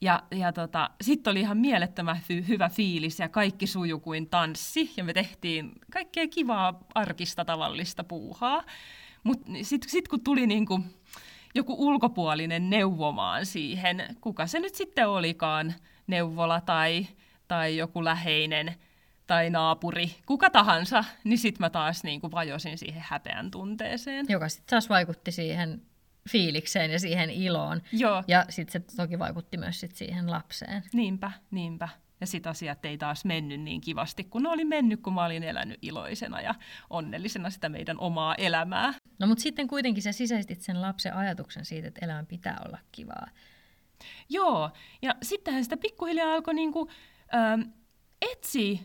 Ja, 0.00 0.22
ja 0.30 0.52
tota, 0.52 0.90
sitten 1.00 1.30
oli 1.30 1.40
ihan 1.40 1.58
mielettömän 1.58 2.16
hy- 2.16 2.48
hyvä 2.48 2.68
fiilis 2.68 3.18
ja 3.18 3.28
kaikki 3.28 3.66
suju 3.66 4.00
kuin 4.00 4.28
tanssi. 4.28 4.92
Ja 4.96 5.04
me 5.04 5.12
tehtiin 5.12 5.72
kaikkea 5.90 6.28
kivaa, 6.28 6.80
arkista, 6.94 7.44
tavallista 7.44 8.04
puuhaa. 8.04 8.62
Mutta 9.24 9.50
sitten 9.62 9.90
sit 9.90 10.08
kun 10.08 10.24
tuli 10.24 10.46
niinku 10.46 10.80
joku 11.54 11.74
ulkopuolinen 11.78 12.70
neuvomaan 12.70 13.46
siihen, 13.46 14.16
kuka 14.20 14.46
se 14.46 14.60
nyt 14.60 14.74
sitten 14.74 15.08
olikaan, 15.08 15.74
neuvola 16.06 16.60
tai, 16.60 17.06
tai 17.48 17.76
joku 17.76 18.04
läheinen– 18.04 18.74
tai 19.26 19.50
naapuri, 19.50 20.16
kuka 20.26 20.50
tahansa, 20.50 21.04
niin 21.24 21.38
sitten 21.38 21.64
mä 21.64 21.70
taas 21.70 22.04
niin 22.04 22.20
kuin 22.20 22.30
vajosin 22.30 22.78
siihen 22.78 23.02
häpeän 23.06 23.50
tunteeseen. 23.50 24.26
Joka 24.28 24.48
sitten 24.48 24.70
taas 24.70 24.88
vaikutti 24.88 25.32
siihen 25.32 25.82
fiilikseen 26.30 26.90
ja 26.90 27.00
siihen 27.00 27.30
iloon. 27.30 27.82
Joo. 27.92 28.24
Ja 28.28 28.44
sitten 28.48 28.82
se 28.88 28.96
toki 28.96 29.18
vaikutti 29.18 29.56
myös 29.56 29.80
sit 29.80 29.96
siihen 29.96 30.30
lapseen. 30.30 30.82
Niinpä, 30.92 31.32
niinpä. 31.50 31.88
Ja 32.20 32.26
sit 32.26 32.46
asiat 32.46 32.84
ei 32.84 32.98
taas 32.98 33.24
mennyt 33.24 33.60
niin 33.60 33.80
kivasti, 33.80 34.24
kun 34.24 34.42
ne 34.42 34.48
oli 34.48 34.64
mennyt, 34.64 35.02
kun 35.02 35.12
mä 35.12 35.24
olin 35.24 35.42
elänyt 35.42 35.78
iloisena 35.82 36.40
ja 36.40 36.54
onnellisena 36.90 37.50
sitä 37.50 37.68
meidän 37.68 37.98
omaa 37.98 38.34
elämää. 38.34 38.94
No 39.18 39.26
mutta 39.26 39.42
sitten 39.42 39.68
kuitenkin 39.68 40.02
sä 40.02 40.12
sisäistit 40.12 40.60
sen 40.60 40.82
lapsen 40.82 41.14
ajatuksen 41.14 41.64
siitä, 41.64 41.88
että 41.88 42.04
elämän 42.04 42.26
pitää 42.26 42.62
olla 42.66 42.78
kivaa. 42.92 43.28
Joo, 44.28 44.70
ja 45.02 45.14
sittenhän 45.22 45.64
sitä 45.64 45.76
pikkuhiljaa 45.76 46.34
alkoi 46.34 46.54
niinku, 46.54 46.90
ähm, 47.34 47.60
etsiä 48.20 48.78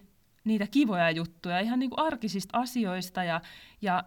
niitä 0.44 0.68
kivoja 0.68 1.12
juttuja 1.12 1.60
ihan 1.60 1.80
niinku 1.80 1.96
arkisista 2.02 2.60
asioista 2.60 3.24
ja, 3.24 3.42
ja 3.82 4.04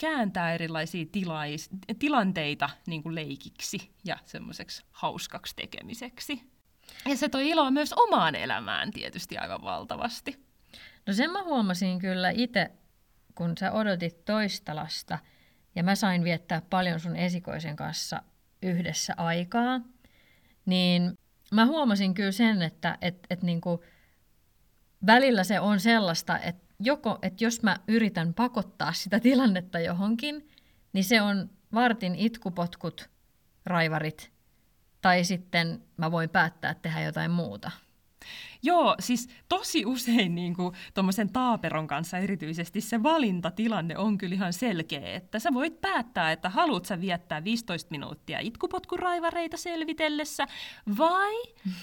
kääntää 0.00 0.54
erilaisia 0.54 1.06
tilais, 1.12 1.70
tilanteita 1.98 2.70
niinku 2.86 3.14
leikiksi 3.14 3.90
ja 4.04 4.18
semmoiseksi 4.24 4.84
hauskaksi 4.90 5.56
tekemiseksi. 5.56 6.42
Ja 7.06 7.16
se 7.16 7.28
toi 7.28 7.48
iloa 7.48 7.70
myös 7.70 7.92
omaan 7.92 8.34
elämään 8.34 8.90
tietysti 8.90 9.38
aivan 9.38 9.62
valtavasti. 9.62 10.48
No 11.06 11.12
sen 11.12 11.30
mä 11.30 11.42
huomasin 11.42 11.98
kyllä 11.98 12.30
itse, 12.30 12.70
kun 13.34 13.52
sä 13.58 13.72
odotit 13.72 14.24
toista 14.24 14.76
lasta, 14.76 15.18
ja 15.74 15.82
mä 15.82 15.94
sain 15.94 16.24
viettää 16.24 16.62
paljon 16.70 17.00
sun 17.00 17.16
esikoisen 17.16 17.76
kanssa 17.76 18.22
yhdessä 18.62 19.14
aikaa, 19.16 19.80
niin 20.66 21.18
mä 21.52 21.66
huomasin 21.66 22.14
kyllä 22.14 22.32
sen, 22.32 22.62
että 22.62 22.98
et, 23.00 23.26
et 23.30 23.42
niinku, 23.42 23.84
välillä 25.06 25.44
se 25.44 25.60
on 25.60 25.80
sellaista, 25.80 26.38
että 26.38 26.74
joko, 26.80 27.18
että 27.22 27.44
jos 27.44 27.62
mä 27.62 27.76
yritän 27.88 28.34
pakottaa 28.34 28.92
sitä 28.92 29.20
tilannetta 29.20 29.80
johonkin, 29.80 30.48
niin 30.92 31.04
se 31.04 31.22
on 31.22 31.50
vartin 31.74 32.14
itkupotkut, 32.14 33.10
raivarit, 33.66 34.32
tai 35.00 35.24
sitten 35.24 35.82
mä 35.96 36.10
voin 36.10 36.30
päättää 36.30 36.74
tehdä 36.74 37.00
jotain 37.00 37.30
muuta. 37.30 37.70
Joo, 38.62 38.94
siis 39.00 39.28
tosi 39.48 39.86
usein 39.86 40.34
niin 40.34 40.56
tuommoisen 40.94 41.32
taaperon 41.32 41.86
kanssa 41.86 42.18
erityisesti 42.18 42.80
se 42.80 43.02
valintatilanne 43.02 43.98
on 43.98 44.18
kyllä 44.18 44.34
ihan 44.34 44.52
selkeä, 44.52 45.14
että 45.14 45.38
sä 45.38 45.54
voit 45.54 45.80
päättää, 45.80 46.32
että 46.32 46.48
haluat 46.48 46.84
sä 46.84 47.00
viettää 47.00 47.44
15 47.44 47.90
minuuttia 47.90 48.38
itkupotkuraivareita 48.40 49.56
selvitellessä 49.56 50.46
vai 50.98 51.34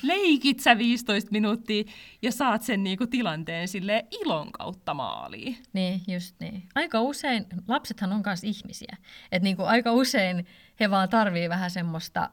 leikit 0.02 0.60
sä 0.60 0.78
15 0.78 1.32
minuuttia 1.32 1.84
ja 2.22 2.32
saat 2.32 2.62
sen 2.62 2.84
niin 2.84 2.98
kuin, 2.98 3.10
tilanteen 3.10 3.68
sille 3.68 4.06
ilon 4.12 4.52
kautta 4.52 4.94
maaliin. 4.94 5.58
Niin, 5.74 6.02
just 6.08 6.36
niin. 6.40 6.64
Aika 6.75 7.02
usein, 7.02 7.46
lapsethan 7.68 8.14
on 8.14 8.22
myös 8.25 8.44
ihmisiä, 8.44 8.98
että 9.32 9.44
niin 9.44 9.56
kuin 9.56 9.68
aika 9.68 9.92
usein 9.92 10.46
he 10.80 10.90
vaan 10.90 11.10
tarvii 11.10 11.50
vähän 11.50 11.72
semmoista 11.72 12.30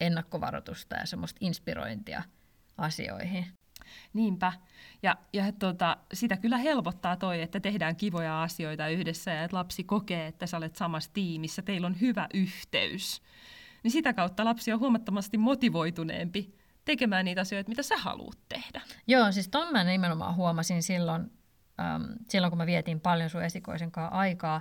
ennakkovaroitusta 0.00 0.96
ja 0.96 1.06
semmoista 1.06 1.38
inspirointia– 1.40 2.22
asioihin. 2.78 3.46
Niinpä. 4.12 4.52
Ja, 5.02 5.16
ja 5.32 5.52
tota, 5.52 5.96
sitä 6.12 6.36
kyllä 6.36 6.58
helpottaa 6.58 7.16
toi, 7.16 7.42
että 7.42 7.60
tehdään 7.60 7.96
kivoja 7.96 8.42
asioita 8.42 8.88
yhdessä 8.88 9.30
ja 9.30 9.44
että 9.44 9.56
lapsi 9.56 9.84
kokee, 9.84 10.26
että 10.26 10.46
sä 10.46 10.56
olet 10.56 10.76
samassa 10.76 11.10
tiimissä, 11.12 11.62
teillä 11.62 11.86
on 11.86 12.00
hyvä 12.00 12.28
yhteys. 12.34 13.22
Niin 13.82 13.90
sitä 13.90 14.12
kautta 14.12 14.44
lapsi 14.44 14.72
on 14.72 14.80
huomattavasti 14.80 15.38
motivoituneempi 15.38 16.54
tekemään 16.84 17.24
niitä 17.24 17.40
asioita, 17.40 17.68
mitä 17.68 17.82
sä 17.82 17.96
haluat 17.96 18.38
tehdä. 18.48 18.80
Joo, 19.06 19.32
siis 19.32 19.48
ton 19.48 19.72
mä 19.72 19.84
nimenomaan 19.84 20.36
huomasin 20.36 20.82
silloin, 20.82 21.22
äm, 21.80 22.04
silloin 22.28 22.50
kun 22.50 22.58
mä 22.58 22.66
vietin 22.66 23.00
paljon 23.00 23.30
sun 23.30 23.42
esikoisen 23.42 23.90
kanssa 23.90 24.16
aikaa. 24.16 24.60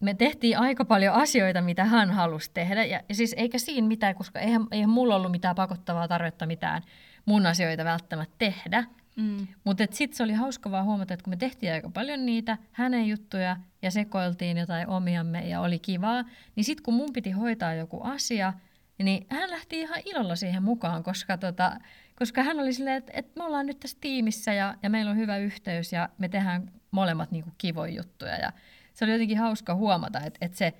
Me 0.00 0.14
tehtiin 0.14 0.58
aika 0.58 0.84
paljon 0.84 1.14
asioita, 1.14 1.60
mitä 1.60 1.84
hän 1.84 2.10
halusi 2.10 2.50
tehdä. 2.54 2.84
Ja, 2.84 3.00
ja 3.08 3.14
siis 3.14 3.34
eikä 3.38 3.58
siinä 3.58 3.88
mitään, 3.88 4.14
koska 4.14 4.40
eihän, 4.40 4.66
eihän 4.70 4.90
mulla 4.90 5.16
ollut 5.16 5.30
mitään 5.30 5.54
pakottavaa 5.54 6.08
tarvetta 6.08 6.46
mitään 6.46 6.82
mun 7.24 7.46
asioita 7.46 7.84
välttämättä 7.84 8.34
tehdä. 8.38 8.84
Mm. 9.16 9.46
Mutta 9.64 9.84
sitten 9.90 10.16
se 10.16 10.22
oli 10.22 10.32
hauska 10.32 10.70
vaan 10.70 10.84
huomata, 10.84 11.14
että 11.14 11.24
kun 11.24 11.32
me 11.32 11.36
tehtiin 11.36 11.72
aika 11.72 11.90
paljon 11.90 12.26
niitä 12.26 12.58
hänen 12.72 13.08
juttuja 13.08 13.56
ja 13.82 13.90
sekoiltiin 13.90 14.56
jotain 14.56 14.88
omiamme 14.88 15.48
ja 15.48 15.60
oli 15.60 15.78
kivaa, 15.78 16.24
niin 16.56 16.64
sitten 16.64 16.82
kun 16.82 16.94
mun 16.94 17.12
piti 17.12 17.30
hoitaa 17.30 17.74
joku 17.74 18.00
asia, 18.02 18.52
niin 18.98 19.26
hän 19.30 19.50
lähti 19.50 19.80
ihan 19.80 20.00
ilolla 20.04 20.36
siihen 20.36 20.62
mukaan, 20.62 21.02
koska, 21.02 21.38
tota, 21.38 21.76
koska 22.18 22.42
hän 22.42 22.60
oli 22.60 22.72
silleen, 22.72 22.96
että, 22.96 23.12
että 23.14 23.32
me 23.36 23.44
ollaan 23.44 23.66
nyt 23.66 23.80
tässä 23.80 23.98
tiimissä 24.00 24.52
ja, 24.52 24.74
ja 24.82 24.90
meillä 24.90 25.10
on 25.10 25.16
hyvä 25.16 25.36
yhteys 25.36 25.92
ja 25.92 26.08
me 26.18 26.28
tehdään 26.28 26.70
molemmat 26.90 27.30
niinku 27.30 27.50
kivoja 27.58 27.94
juttuja. 27.94 28.36
Ja 28.36 28.52
se 28.94 29.04
oli 29.04 29.12
jotenkin 29.12 29.38
hauska 29.38 29.74
huomata, 29.74 30.20
että, 30.20 30.38
että 30.40 30.58
se 30.58 30.74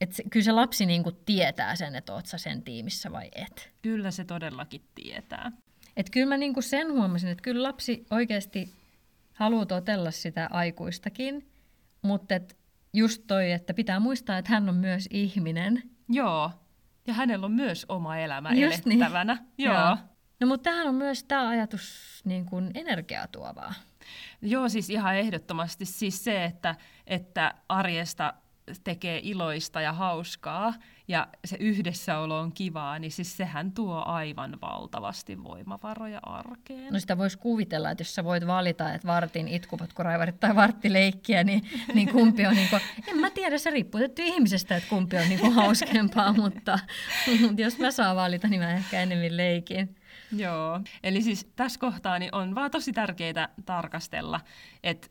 että 0.00 0.22
kyllä 0.30 0.44
se 0.44 0.52
lapsi 0.52 0.86
niinku 0.86 1.12
tietää 1.12 1.76
sen, 1.76 1.94
että 1.94 2.14
oot 2.14 2.26
sä 2.26 2.38
sen 2.38 2.62
tiimissä 2.62 3.12
vai 3.12 3.30
et. 3.34 3.72
Kyllä 3.82 4.10
se 4.10 4.24
todellakin 4.24 4.84
tietää. 4.94 5.52
Et 5.96 6.10
kyllä 6.10 6.26
mä 6.26 6.36
niinku 6.36 6.62
sen 6.62 6.92
huomasin, 6.92 7.30
että 7.30 7.42
kyllä 7.42 7.62
lapsi 7.62 8.06
oikeasti 8.10 8.72
haluaa 9.32 9.66
totella 9.66 10.10
sitä 10.10 10.48
aikuistakin, 10.50 11.50
mutta 12.02 12.34
et 12.34 12.56
just 12.92 13.22
toi, 13.26 13.52
että 13.52 13.74
pitää 13.74 14.00
muistaa, 14.00 14.38
että 14.38 14.50
hän 14.50 14.68
on 14.68 14.74
myös 14.74 15.08
ihminen. 15.10 15.82
Joo, 16.08 16.50
ja 17.06 17.14
hänellä 17.14 17.46
on 17.46 17.52
myös 17.52 17.86
oma 17.88 18.16
elämä 18.16 18.52
just 18.52 18.84
niin. 18.84 18.98
elettävänä. 18.98 19.34
Niin. 19.34 19.66
Joo. 19.66 19.74
Joo. 19.74 19.96
No 20.40 20.46
mutta 20.46 20.70
tähän 20.70 20.88
on 20.88 20.94
myös 20.94 21.24
tämä 21.24 21.48
ajatus 21.48 22.20
niin 22.24 22.46
kuin 22.46 22.70
energiaa 22.74 23.26
tuovaa. 23.26 23.74
Joo, 24.42 24.68
siis 24.68 24.90
ihan 24.90 25.16
ehdottomasti 25.16 25.84
siis 25.84 26.24
se, 26.24 26.44
että, 26.44 26.74
että 27.06 27.54
arjesta 27.68 28.34
tekee 28.84 29.20
iloista 29.22 29.80
ja 29.80 29.92
hauskaa 29.92 30.74
ja 31.08 31.28
se 31.44 31.56
yhdessäolo 31.60 32.38
on 32.38 32.52
kivaa, 32.52 32.98
niin 32.98 33.12
siis 33.12 33.36
sehän 33.36 33.72
tuo 33.72 34.02
aivan 34.06 34.58
valtavasti 34.60 35.44
voimavaroja 35.44 36.20
arkeen. 36.22 36.92
No 36.92 36.98
sitä 36.98 37.18
voisi 37.18 37.38
kuvitella, 37.38 37.90
että 37.90 38.02
jos 38.02 38.14
sä 38.14 38.24
voit 38.24 38.46
valita, 38.46 38.94
että 38.94 39.08
vartin 39.08 39.48
itkupotkuraivarit 39.48 40.40
tai 40.40 40.54
varttileikkiä, 40.54 41.44
niin, 41.44 41.62
niin 41.94 42.12
kumpi 42.12 42.46
on, 42.46 42.54
niin 42.54 42.68
kuin, 42.68 42.82
en 43.08 43.18
mä 43.18 43.30
tiedä, 43.30 43.58
se 43.58 43.70
riippuu 43.70 43.98
tietty 43.98 44.22
ihmisestä, 44.22 44.76
että 44.76 44.88
kumpi 44.88 45.16
on 45.16 45.28
niin 45.28 45.40
kuin 45.40 45.52
hauskempaa, 45.52 46.32
mutta, 46.42 46.78
mutta 47.40 47.62
jos 47.62 47.78
mä 47.78 47.90
saan 47.90 48.16
valita, 48.16 48.48
niin 48.48 48.60
mä 48.60 48.74
ehkä 48.74 49.00
enemmän 49.00 49.36
leikin. 49.36 49.96
Joo, 50.36 50.80
eli 51.02 51.22
siis 51.22 51.50
tässä 51.56 51.80
kohtaa 51.80 52.18
niin 52.18 52.34
on 52.34 52.54
vaan 52.54 52.70
tosi 52.70 52.92
tärkeää 52.92 53.48
tarkastella, 53.66 54.40
että 54.82 55.08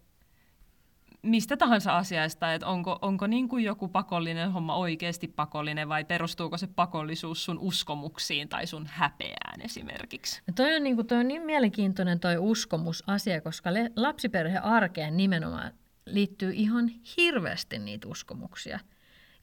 mistä 1.23 1.57
tahansa 1.57 1.97
asiasta, 1.97 2.53
että 2.53 2.67
onko, 2.67 2.99
onko 3.01 3.27
niin 3.27 3.49
kuin 3.49 3.63
joku 3.63 3.87
pakollinen 3.87 4.51
homma 4.51 4.75
oikeasti 4.75 5.27
pakollinen 5.27 5.89
vai 5.89 6.05
perustuuko 6.05 6.57
se 6.57 6.67
pakollisuus 6.67 7.45
sun 7.45 7.59
uskomuksiin 7.59 8.49
tai 8.49 8.67
sun 8.67 8.87
häpeään 8.87 9.61
esimerkiksi? 9.61 10.41
Ja 10.47 10.53
toi, 10.53 10.75
on 10.75 10.83
niin 10.83 10.95
kuin, 10.95 11.07
toi 11.07 11.17
on 11.17 11.27
niin 11.27 11.41
mielenkiintoinen 11.41 12.19
toi 12.19 12.37
uskomusasia, 12.37 13.41
koska 13.41 13.73
le- 13.73 13.91
lapsiperhearkeen 13.95 15.17
nimenomaan 15.17 15.71
liittyy 16.05 16.51
ihan 16.53 16.91
hirveästi 17.17 17.79
niitä 17.79 18.07
uskomuksia. 18.07 18.79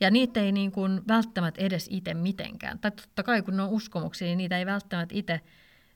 Ja 0.01 0.11
niitä 0.11 0.41
ei 0.41 0.53
niin 0.53 0.73
kuin 0.73 1.01
välttämättä 1.09 1.61
edes 1.61 1.89
itse 1.91 2.15
mitenkään. 2.15 2.79
Tai 2.79 2.91
totta 2.91 3.23
kai 3.23 3.43
kun 3.43 3.57
ne 3.57 3.63
on 3.63 3.69
uskomuksia, 3.69 4.27
niin 4.27 4.39
niitä 4.39 4.59
ei 4.59 4.67
välttämättä 4.67 5.15
itse 5.15 5.41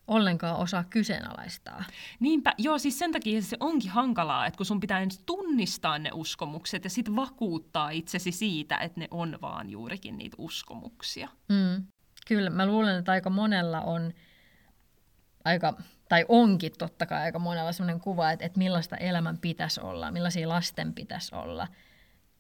ollenkaan 0.06 0.56
osaa 0.56 0.84
kyseenalaistaa. 0.84 1.84
Niinpä, 2.20 2.54
joo, 2.58 2.78
siis 2.78 2.99
sen 2.99 3.12
takia 3.12 3.42
se 3.42 3.56
onkin 3.61 3.90
hankalaa, 3.90 4.46
että 4.46 4.56
kun 4.56 4.66
sun 4.66 4.80
pitää 4.80 5.00
ensin 5.00 5.23
tunnistaa 5.26 5.99
ne 5.99 6.11
uskomukset 6.14 6.84
ja 6.84 6.90
sitten 6.90 7.16
vakuuttaa 7.16 7.90
itsesi 7.90 8.32
siitä, 8.32 8.76
että 8.76 9.00
ne 9.00 9.08
on 9.11 9.38
vaan 9.42 9.70
juurikin 9.70 10.18
niitä 10.18 10.37
uskomuksia. 10.38 11.28
Mm, 11.49 11.84
kyllä, 12.26 12.50
mä 12.50 12.66
luulen, 12.66 12.99
että 12.99 13.12
aika 13.12 13.30
monella 13.30 13.80
on 13.80 14.12
aika, 15.44 15.75
tai 16.08 16.25
onkin 16.28 16.73
totta 16.78 17.06
kai 17.06 17.23
aika 17.23 17.38
monella 17.38 17.73
sellainen 17.73 18.00
kuva, 18.00 18.30
että, 18.30 18.44
että 18.46 18.58
millaista 18.58 18.96
elämän 18.96 19.38
pitäisi 19.38 19.80
olla, 19.80 20.11
millaisia 20.11 20.49
lasten 20.49 20.94
pitäisi 20.94 21.34
olla– 21.34 21.68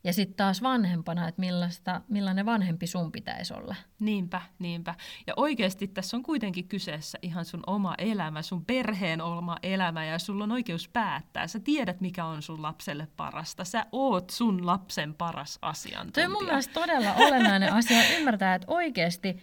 ja 0.04 0.12
sitten 0.12 0.36
taas 0.36 0.62
vanhempana, 0.62 1.28
että 1.28 1.40
millaista, 1.40 2.00
millainen 2.08 2.46
vanhempi 2.46 2.86
sun 2.86 3.12
pitäisi 3.12 3.54
olla. 3.54 3.76
Niinpä, 3.98 4.40
niinpä. 4.58 4.94
Ja 5.26 5.34
oikeasti 5.36 5.88
tässä 5.88 6.16
on 6.16 6.22
kuitenkin 6.22 6.68
kyseessä 6.68 7.18
ihan 7.22 7.44
sun 7.44 7.62
oma 7.66 7.94
elämä, 7.98 8.42
sun 8.42 8.64
perheen 8.64 9.20
oma 9.20 9.56
elämä 9.62 10.04
ja 10.04 10.18
sulla 10.18 10.44
on 10.44 10.52
oikeus 10.52 10.88
päättää. 10.88 11.46
Sä 11.46 11.60
tiedät, 11.60 12.00
mikä 12.00 12.24
on 12.24 12.42
sun 12.42 12.62
lapselle 12.62 13.08
parasta. 13.16 13.64
Sä 13.64 13.86
oot 13.92 14.30
sun 14.30 14.66
lapsen 14.66 15.14
paras 15.14 15.58
asiantuntija. 15.62 16.26
Tuo 16.26 16.36
on 16.36 16.42
mun 16.42 16.48
mielestä 16.48 16.74
todella 16.74 17.14
olennainen 17.14 17.72
asia 17.72 18.02
ymmärtää, 18.18 18.54
että 18.54 18.66
oikeasti 18.70 19.36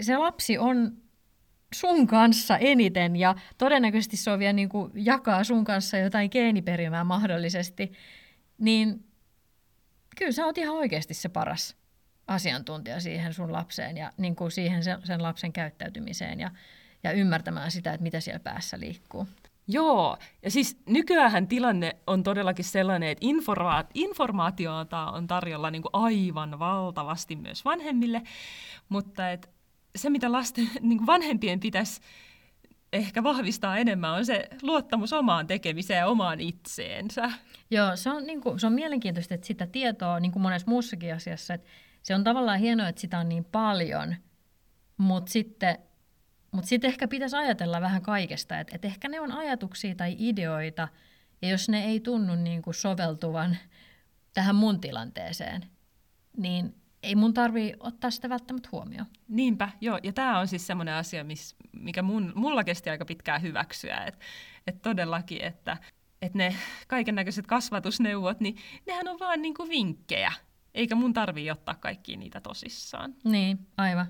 se 0.00 0.16
lapsi 0.16 0.58
on 0.58 0.96
sun 1.74 2.06
kanssa 2.06 2.58
eniten 2.58 3.16
ja 3.16 3.34
todennäköisesti 3.58 4.16
se 4.16 4.30
on 4.30 4.38
vielä 4.38 4.52
niin 4.52 4.68
kuin 4.68 4.92
jakaa 4.94 5.44
sun 5.44 5.64
kanssa 5.64 5.96
jotain 5.98 6.30
geeniperimää 6.32 7.04
mahdollisesti, 7.04 7.92
niin 8.58 9.04
kyllä 10.14 10.32
sä 10.32 10.46
oot 10.46 10.58
ihan 10.58 10.76
oikeasti 10.76 11.14
se 11.14 11.28
paras 11.28 11.76
asiantuntija 12.26 13.00
siihen 13.00 13.34
sun 13.34 13.52
lapseen 13.52 13.96
ja 13.96 14.12
niin 14.16 14.36
kuin 14.36 14.50
siihen 14.50 14.84
sen, 14.84 14.98
sen 15.04 15.22
lapsen 15.22 15.52
käyttäytymiseen 15.52 16.40
ja, 16.40 16.50
ja 17.02 17.12
ymmärtämään 17.12 17.70
sitä, 17.70 17.92
että 17.92 18.02
mitä 18.02 18.20
siellä 18.20 18.40
päässä 18.40 18.80
liikkuu. 18.80 19.26
Joo, 19.68 20.18
ja 20.42 20.50
siis 20.50 20.78
nykyään 20.86 21.48
tilanne 21.48 21.96
on 22.06 22.22
todellakin 22.22 22.64
sellainen, 22.64 23.08
että 23.08 23.26
informa- 23.26 23.90
informaatiota 23.94 25.10
on 25.10 25.26
tarjolla 25.26 25.70
niin 25.70 25.82
kuin 25.82 25.90
aivan 25.92 26.58
valtavasti 26.58 27.36
myös 27.36 27.64
vanhemmille, 27.64 28.22
mutta 28.88 29.30
et 29.30 29.50
se, 29.96 30.10
mitä 30.10 30.32
lasten, 30.32 30.70
niin 30.80 30.98
kuin 30.98 31.06
vanhempien 31.06 31.60
pitäisi 31.60 32.00
ehkä 32.94 33.22
vahvistaa 33.22 33.78
enemmän, 33.78 34.12
on 34.12 34.26
se 34.26 34.48
luottamus 34.62 35.12
omaan 35.12 35.46
tekemiseen 35.46 35.98
ja 35.98 36.06
omaan 36.06 36.40
itseensä. 36.40 37.30
Joo, 37.70 37.96
se 37.96 38.10
on, 38.10 38.24
niin 38.24 38.40
kuin, 38.40 38.60
se 38.60 38.66
on 38.66 38.72
mielenkiintoista, 38.72 39.34
että 39.34 39.46
sitä 39.46 39.66
tietoa, 39.66 40.20
niin 40.20 40.32
kuin 40.32 40.42
monessa 40.42 40.70
muussakin 40.70 41.14
asiassa, 41.14 41.54
että 41.54 41.70
se 42.02 42.14
on 42.14 42.24
tavallaan 42.24 42.58
hienoa, 42.58 42.88
että 42.88 43.00
sitä 43.00 43.18
on 43.18 43.28
niin 43.28 43.44
paljon, 43.44 44.14
Mutta 44.96 45.32
sitten, 45.32 45.78
mut 46.52 46.64
sitten 46.64 46.88
ehkä 46.88 47.08
pitäisi 47.08 47.36
ajatella 47.36 47.80
vähän 47.80 48.02
kaikesta, 48.02 48.60
että 48.60 48.76
et 48.76 48.84
ehkä 48.84 49.08
ne 49.08 49.20
on 49.20 49.32
ajatuksia 49.32 49.94
tai 49.94 50.16
ideoita, 50.18 50.88
ja 51.42 51.48
jos 51.48 51.68
ne 51.68 51.84
ei 51.84 52.00
tunnu 52.00 52.34
niin 52.34 52.62
kuin 52.62 52.74
soveltuvan 52.74 53.56
tähän 54.34 54.56
mun 54.56 54.80
tilanteeseen, 54.80 55.64
niin 56.36 56.74
ei 57.04 57.14
mun 57.14 57.34
tarvii 57.34 57.74
ottaa 57.80 58.10
sitä 58.10 58.28
välttämättä 58.28 58.68
huomioon. 58.72 59.06
Niinpä, 59.28 59.68
joo. 59.80 59.98
Ja 60.02 60.12
tämä 60.12 60.38
on 60.38 60.48
siis 60.48 60.66
semmoinen 60.66 60.94
asia, 60.94 61.24
miss, 61.24 61.56
mikä 61.72 62.02
mun, 62.02 62.32
mulla 62.34 62.64
kesti 62.64 62.90
aika 62.90 63.04
pitkään 63.04 63.42
hyväksyä. 63.42 63.96
Että 63.96 64.24
et 64.66 64.82
todellakin, 64.82 65.42
että 65.42 65.76
et 66.22 66.34
ne 66.34 66.56
kaiken 66.88 67.14
näköiset 67.14 67.46
kasvatusneuvot, 67.46 68.40
niin 68.40 68.56
nehän 68.86 69.08
on 69.08 69.18
vaan 69.18 69.42
niinku 69.42 69.68
vinkkejä. 69.68 70.32
Eikä 70.74 70.94
mun 70.94 71.12
tarvii 71.12 71.50
ottaa 71.50 71.74
kaikkia 71.74 72.18
niitä 72.18 72.40
tosissaan. 72.40 73.14
Niin, 73.24 73.58
aivan. 73.76 74.06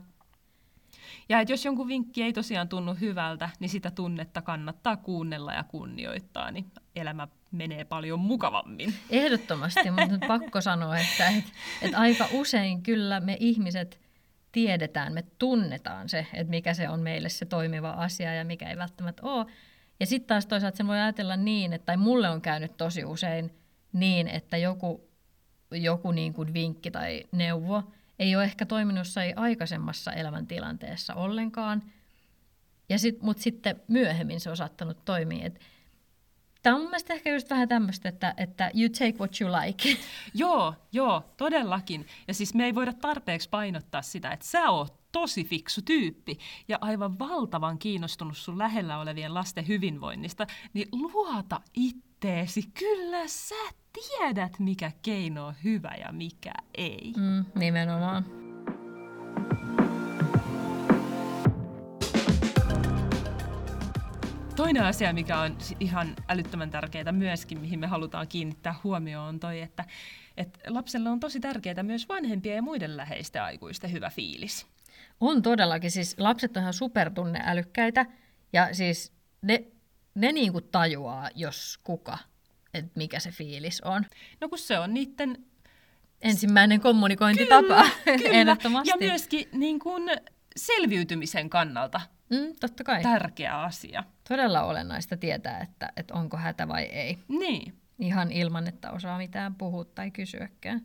Ja 1.28 1.40
että 1.40 1.52
jos 1.52 1.64
jonkun 1.64 1.88
vinkki 1.88 2.22
ei 2.22 2.32
tosiaan 2.32 2.68
tunnu 2.68 2.94
hyvältä, 2.94 3.50
niin 3.60 3.68
sitä 3.68 3.90
tunnetta 3.90 4.42
kannattaa 4.42 4.96
kuunnella 4.96 5.52
ja 5.52 5.64
kunnioittaa, 5.64 6.50
niin 6.50 6.72
elämä 6.96 7.28
menee 7.54 7.84
paljon 7.84 8.20
mukavammin. 8.20 8.94
Ehdottomasti, 9.10 9.90
mutta 9.90 10.06
nyt 10.06 10.24
pakko 10.28 10.60
sanoa, 10.60 10.98
että 10.98 11.28
et, 11.28 11.44
et 11.82 11.94
aika 11.94 12.28
usein 12.32 12.82
kyllä 12.82 13.20
me 13.20 13.36
ihmiset 13.40 14.00
tiedetään, 14.52 15.12
me 15.12 15.24
tunnetaan 15.38 16.08
se, 16.08 16.26
että 16.34 16.50
mikä 16.50 16.74
se 16.74 16.88
on 16.88 17.00
meille 17.00 17.28
se 17.28 17.44
toimiva 17.44 17.90
asia 17.90 18.34
ja 18.34 18.44
mikä 18.44 18.70
ei 18.70 18.76
välttämättä 18.76 19.22
ole. 19.22 19.46
Ja 20.00 20.06
sitten 20.06 20.28
taas 20.28 20.46
toisaalta 20.46 20.76
sen 20.76 20.86
voi 20.86 20.96
ajatella 20.96 21.36
niin, 21.36 21.72
että 21.72 21.86
tai 21.86 21.96
mulle 21.96 22.28
on 22.28 22.40
käynyt 22.40 22.76
tosi 22.76 23.04
usein 23.04 23.54
niin, 23.92 24.28
että 24.28 24.56
joku, 24.56 25.08
joku 25.70 26.12
niin 26.12 26.32
kuin 26.32 26.54
vinkki 26.54 26.90
tai 26.90 27.24
neuvo 27.32 27.82
ei 28.18 28.36
ole 28.36 28.44
ehkä 28.44 28.66
toiminut 28.66 28.98
jossain 28.98 29.38
aikaisemmassa 29.38 30.12
elämäntilanteessa 30.12 31.14
ollenkaan, 31.14 31.82
ja 32.88 32.98
sit, 32.98 33.22
mutta 33.22 33.42
sitten 33.42 33.82
myöhemmin 33.88 34.40
se 34.40 34.50
on 34.50 34.56
saattanut 34.56 35.04
toimia. 35.04 35.46
Et 35.46 35.60
Tämä 36.64 36.76
on 36.76 36.82
mun 36.82 36.90
mielestä 36.90 37.14
ehkä 37.14 37.32
just 37.32 37.50
vähän 37.50 37.68
tämmöistä, 37.68 38.08
että, 38.08 38.34
että 38.36 38.70
you 38.74 38.88
take 38.88 39.14
what 39.18 39.40
you 39.40 39.50
like. 39.52 39.96
Joo, 40.34 40.74
joo, 40.92 41.22
todellakin. 41.36 42.06
Ja 42.28 42.34
siis 42.34 42.54
me 42.54 42.64
ei 42.64 42.74
voida 42.74 42.92
tarpeeksi 42.92 43.48
painottaa 43.48 44.02
sitä, 44.02 44.30
että 44.30 44.46
sä 44.46 44.70
oot 44.70 44.94
tosi 45.12 45.44
fiksu 45.44 45.82
tyyppi 45.82 46.38
ja 46.68 46.78
aivan 46.80 47.18
valtavan 47.18 47.78
kiinnostunut 47.78 48.36
sun 48.36 48.58
lähellä 48.58 48.98
olevien 48.98 49.34
lasten 49.34 49.68
hyvinvoinnista, 49.68 50.46
niin 50.72 50.88
luota 50.92 51.60
itteesi. 51.74 52.62
Kyllä 52.78 53.28
sä 53.28 53.54
tiedät, 53.92 54.58
mikä 54.58 54.92
keino 55.02 55.46
on 55.46 55.54
hyvä 55.64 55.94
ja 56.00 56.12
mikä 56.12 56.52
ei. 56.74 57.12
Mm, 57.16 57.44
nimenomaan. 57.54 58.43
Toinen 64.64 64.84
asia, 64.84 65.12
mikä 65.12 65.40
on 65.40 65.58
ihan 65.80 66.16
älyttömän 66.28 66.70
tärkeää 66.70 67.12
myöskin, 67.12 67.60
mihin 67.60 67.78
me 67.78 67.86
halutaan 67.86 68.28
kiinnittää 68.28 68.74
huomioon, 68.84 69.28
on 69.28 69.40
toi, 69.40 69.60
että, 69.60 69.84
että 70.36 70.58
lapselle 70.68 71.08
on 71.10 71.20
tosi 71.20 71.40
tärkeää 71.40 71.82
myös 71.82 72.08
vanhempien 72.08 72.56
ja 72.56 72.62
muiden 72.62 72.96
läheisten 72.96 73.42
aikuisten 73.42 73.92
hyvä 73.92 74.10
fiilis. 74.10 74.66
On 75.20 75.42
todellakin. 75.42 75.90
Siis 75.90 76.16
lapset 76.18 76.56
on 76.56 76.60
ihan 76.60 76.72
supertunneälykkäitä 76.72 78.06
ja 78.52 78.74
siis 78.74 79.12
ne, 79.42 79.64
ne 80.14 80.32
niinku 80.32 80.60
tajuaa, 80.60 81.30
jos 81.34 81.78
kuka, 81.82 82.18
että 82.74 82.92
mikä 82.94 83.20
se 83.20 83.30
fiilis 83.30 83.80
on. 83.80 84.06
No 84.40 84.48
kun 84.48 84.58
se 84.58 84.78
on 84.78 84.94
niiden... 84.94 85.44
Ensimmäinen 86.20 86.80
kommunikointitapa, 86.80 87.84
kyllä, 88.04 88.18
kyllä. 88.18 88.30
ehdottomasti. 88.30 88.90
Ja 88.90 88.96
myöskin 89.08 89.48
niin 89.52 89.78
kuin 89.78 90.10
selviytymisen 90.56 91.50
kannalta 91.50 92.00
Mm, 92.30 92.54
totta 92.60 92.84
kai. 92.84 93.02
tärkeä 93.02 93.60
asia. 93.62 94.04
Todella 94.28 94.62
olennaista 94.62 95.16
tietää, 95.16 95.60
että, 95.60 95.92
että 95.96 96.14
onko 96.14 96.36
hätä 96.36 96.68
vai 96.68 96.82
ei. 96.82 97.18
Niin. 97.28 97.74
Ihan 97.98 98.32
ilman, 98.32 98.66
että 98.66 98.90
osaa 98.90 99.18
mitään 99.18 99.54
puhua 99.54 99.84
tai 99.84 100.10
kysyäkään. 100.10 100.80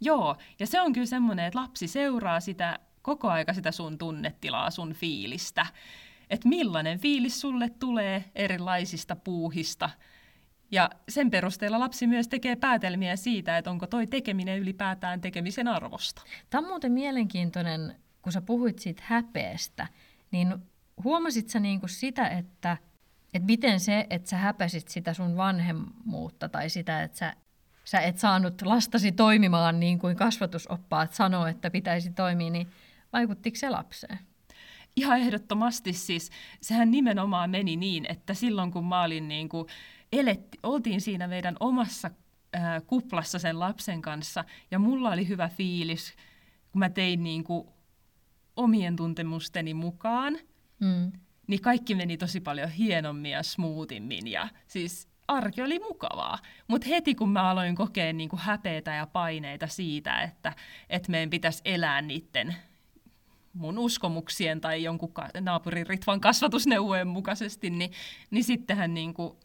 Joo, 0.00 0.36
ja 0.58 0.66
se 0.66 0.80
on 0.80 0.92
kyllä 0.92 1.06
semmoinen, 1.06 1.44
että 1.44 1.58
lapsi 1.58 1.88
seuraa 1.88 2.40
sitä 2.40 2.78
koko 3.02 3.28
aika 3.28 3.52
sitä 3.52 3.72
sun 3.72 3.98
tunnetilaa, 3.98 4.70
sun 4.70 4.92
fiilistä. 4.92 5.66
Että 6.30 6.48
millainen 6.48 6.98
fiilis 6.98 7.40
sulle 7.40 7.68
tulee 7.68 8.24
erilaisista 8.34 9.16
puuhista. 9.16 9.90
Ja 10.70 10.90
sen 11.08 11.30
perusteella 11.30 11.80
lapsi 11.80 12.06
myös 12.06 12.28
tekee 12.28 12.56
päätelmiä 12.56 13.16
siitä, 13.16 13.58
että 13.58 13.70
onko 13.70 13.86
toi 13.86 14.06
tekeminen 14.06 14.58
ylipäätään 14.58 15.20
tekemisen 15.20 15.68
arvosta. 15.68 16.22
Tämä 16.50 16.60
on 16.66 16.68
muuten 16.68 16.92
mielenkiintoinen, 16.92 17.96
kun 18.22 18.32
sä 18.32 18.40
puhuit 18.40 18.78
siitä 18.78 19.02
häpeästä, 19.06 19.86
niin 20.30 20.54
huomasit 21.04 21.48
sä 21.48 21.60
niinku 21.60 21.88
sitä, 21.88 22.28
että, 22.28 22.76
että 23.34 23.46
miten 23.46 23.80
se, 23.80 24.06
että 24.10 24.30
sä 24.30 24.36
häpäsit 24.36 24.88
sitä 24.88 25.14
sun 25.14 25.36
vanhemmuutta 25.36 26.48
tai 26.48 26.70
sitä, 26.70 27.02
että 27.02 27.18
sä, 27.18 27.36
sä 27.84 28.00
et 28.00 28.18
saanut 28.18 28.62
lastasi 28.62 29.12
toimimaan 29.12 29.80
niin 29.80 29.98
kuin 29.98 30.16
kasvatusoppaat 30.16 31.12
sanoo, 31.12 31.46
että 31.46 31.70
pitäisi 31.70 32.12
toimia, 32.12 32.50
niin 32.50 32.68
vaikuttiko 33.12 33.56
se 33.56 33.70
lapseen? 33.70 34.18
Ihan 34.96 35.18
ehdottomasti 35.18 35.92
siis. 35.92 36.30
Sehän 36.60 36.90
nimenomaan 36.90 37.50
meni 37.50 37.76
niin, 37.76 38.06
että 38.08 38.34
silloin 38.34 38.70
kun 38.70 38.86
mä 38.86 39.02
olin 39.02 39.28
niin 39.28 39.48
kuin 39.48 39.66
eletti, 40.12 40.58
oltiin 40.62 41.00
siinä 41.00 41.26
meidän 41.26 41.56
omassa 41.60 42.10
ää, 42.52 42.80
kuplassa 42.80 43.38
sen 43.38 43.60
lapsen 43.60 44.02
kanssa 44.02 44.44
ja 44.70 44.78
mulla 44.78 45.10
oli 45.10 45.28
hyvä 45.28 45.48
fiilis, 45.48 46.14
kun 46.72 46.78
mä 46.78 46.88
tein 46.88 47.22
niin 47.22 47.44
kuin 47.44 47.68
omien 48.56 48.96
tuntemusteni 48.96 49.74
mukaan, 49.74 50.38
Mm. 50.82 51.12
niin 51.46 51.60
kaikki 51.60 51.94
meni 51.94 52.16
tosi 52.16 52.40
paljon 52.40 52.70
hienommin 52.70 53.30
ja 53.30 53.42
smoothimmin 53.42 54.26
ja 54.26 54.48
siis 54.66 55.08
arki 55.28 55.62
oli 55.62 55.78
mukavaa. 55.78 56.38
Mutta 56.68 56.88
heti 56.88 57.14
kun 57.14 57.28
mä 57.28 57.50
aloin 57.50 57.74
kokea 57.74 58.12
niinku 58.12 58.36
häpeitä 58.40 58.94
ja 58.94 59.06
paineita 59.06 59.66
siitä, 59.66 60.22
että, 60.22 60.52
että 60.88 61.10
meidän 61.10 61.30
pitäisi 61.30 61.62
elää 61.64 62.02
niiden 62.02 62.56
mun 63.52 63.78
uskomuksien 63.78 64.60
tai 64.60 64.82
jonkun 64.82 65.12
ka- 65.12 65.28
naapurin 65.40 65.86
Ritvan 65.86 66.20
kasvatusneuvojen 66.20 67.08
mukaisesti, 67.08 67.70
niin, 67.70 67.92
niin 68.30 68.44
sittenhän 68.44 68.94
niinku 68.94 69.40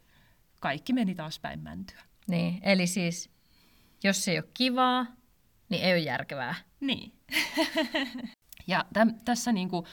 kaikki 0.60 0.94
meni 0.94 1.16
taas 1.16 1.40
päin 1.40 1.60
mäntyä. 1.60 2.02
Niin, 2.28 2.60
eli 2.64 2.88
siis 2.88 3.30
jos 4.04 4.26
se 4.26 4.32
ei 4.32 4.38
ole 4.38 4.50
kivaa, 4.54 5.06
niin 5.70 5.84
ei 5.84 5.92
ole 5.92 6.00
järkevää. 6.00 6.56
Niin. 6.80 7.12
ja 8.68 8.86
täm, 8.94 9.14
tässä 9.26 9.52
niinku, 9.52 9.88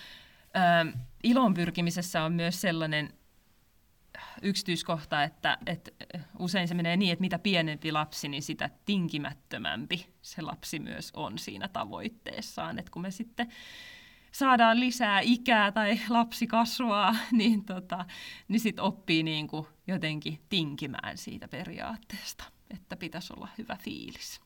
ilon 1.23 1.55
pyrkimisessä 1.55 2.25
on 2.25 2.33
myös 2.33 2.61
sellainen 2.61 3.13
yksityiskohta, 4.43 5.23
että, 5.23 5.59
että 5.67 5.91
usein 6.39 6.69
se 6.69 6.75
menee 6.75 6.97
niin, 6.97 7.13
että 7.13 7.21
mitä 7.21 7.39
pienempi 7.39 7.93
lapsi, 7.93 8.29
niin 8.29 8.43
sitä 8.43 8.71
tinkimättömämpi 8.85 10.07
se 10.23 10.43
lapsi 10.43 10.79
myös 10.79 11.11
on 11.17 11.39
siinä 11.39 11.69
tavoitteessaan. 11.69 12.79
Että 12.79 12.91
kun 12.91 13.03
me 13.03 13.11
sitten 13.11 13.49
saadaan 14.33 14.81
lisää 14.81 15.21
ikää 15.21 15.73
tai 15.73 16.01
lapsi 16.09 16.47
kasvaa, 16.47 17.17
niin, 17.33 17.65
tota, 17.65 18.05
niin 18.49 18.61
sitten 18.61 18.85
oppii 18.85 19.23
niin 19.23 19.49
kuin 19.49 19.67
jotenkin 19.87 20.41
tinkimään 20.49 21.19
siitä 21.19 21.49
periaatteesta, 21.49 22.45
että 22.71 22.97
pitäisi 22.97 23.33
olla 23.33 23.49
hyvä 23.59 23.77
fiilis. 23.83 24.41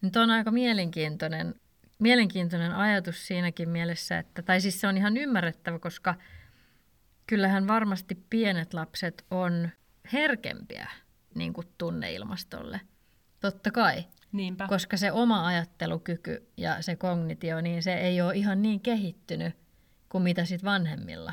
Nyt 0.00 0.16
on 0.16 0.30
aika 0.30 0.50
mielenkiintoinen, 0.50 1.54
mielenkiintoinen 2.00 2.72
ajatus 2.72 3.26
siinäkin 3.26 3.68
mielessä, 3.68 4.18
että, 4.18 4.42
tai 4.42 4.60
siis 4.60 4.80
se 4.80 4.86
on 4.86 4.96
ihan 4.96 5.16
ymmärrettävä, 5.16 5.78
koska 5.78 6.14
kyllähän 7.26 7.68
varmasti 7.68 8.14
pienet 8.30 8.74
lapset 8.74 9.24
on 9.30 9.68
herkempiä 10.12 10.90
niin 11.34 11.52
kuin 11.52 11.66
tunneilmastolle. 11.78 12.80
Totta 13.40 13.70
kai, 13.70 14.04
Niinpä. 14.32 14.66
koska 14.68 14.96
se 14.96 15.12
oma 15.12 15.46
ajattelukyky 15.46 16.48
ja 16.56 16.82
se 16.82 16.96
kognitio, 16.96 17.60
niin 17.60 17.82
se 17.82 17.94
ei 17.94 18.20
ole 18.20 18.34
ihan 18.34 18.62
niin 18.62 18.80
kehittynyt 18.80 19.54
kuin 20.08 20.22
mitä 20.22 20.44
sit 20.44 20.64
vanhemmilla 20.64 21.32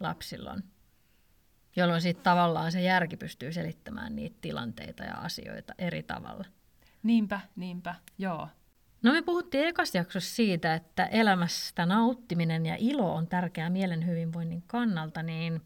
lapsilla 0.00 0.52
on. 0.52 0.62
Jolloin 1.76 2.00
sitten 2.00 2.24
tavallaan 2.24 2.72
se 2.72 2.82
järki 2.82 3.16
pystyy 3.16 3.52
selittämään 3.52 4.16
niitä 4.16 4.36
tilanteita 4.40 5.04
ja 5.04 5.14
asioita 5.14 5.74
eri 5.78 6.02
tavalla. 6.02 6.44
Niinpä, 7.02 7.40
niinpä, 7.56 7.94
joo. 8.18 8.48
No 9.02 9.12
me 9.12 9.22
puhuttiin 9.22 9.66
ekassa 9.66 9.98
jaksossa 9.98 10.34
siitä, 10.34 10.74
että 10.74 11.06
elämästä 11.06 11.86
nauttiminen 11.86 12.66
ja 12.66 12.76
ilo 12.78 13.14
on 13.14 13.26
tärkeää 13.26 13.70
mielen 13.70 14.06
hyvinvoinnin 14.06 14.62
kannalta, 14.66 15.22
niin 15.22 15.62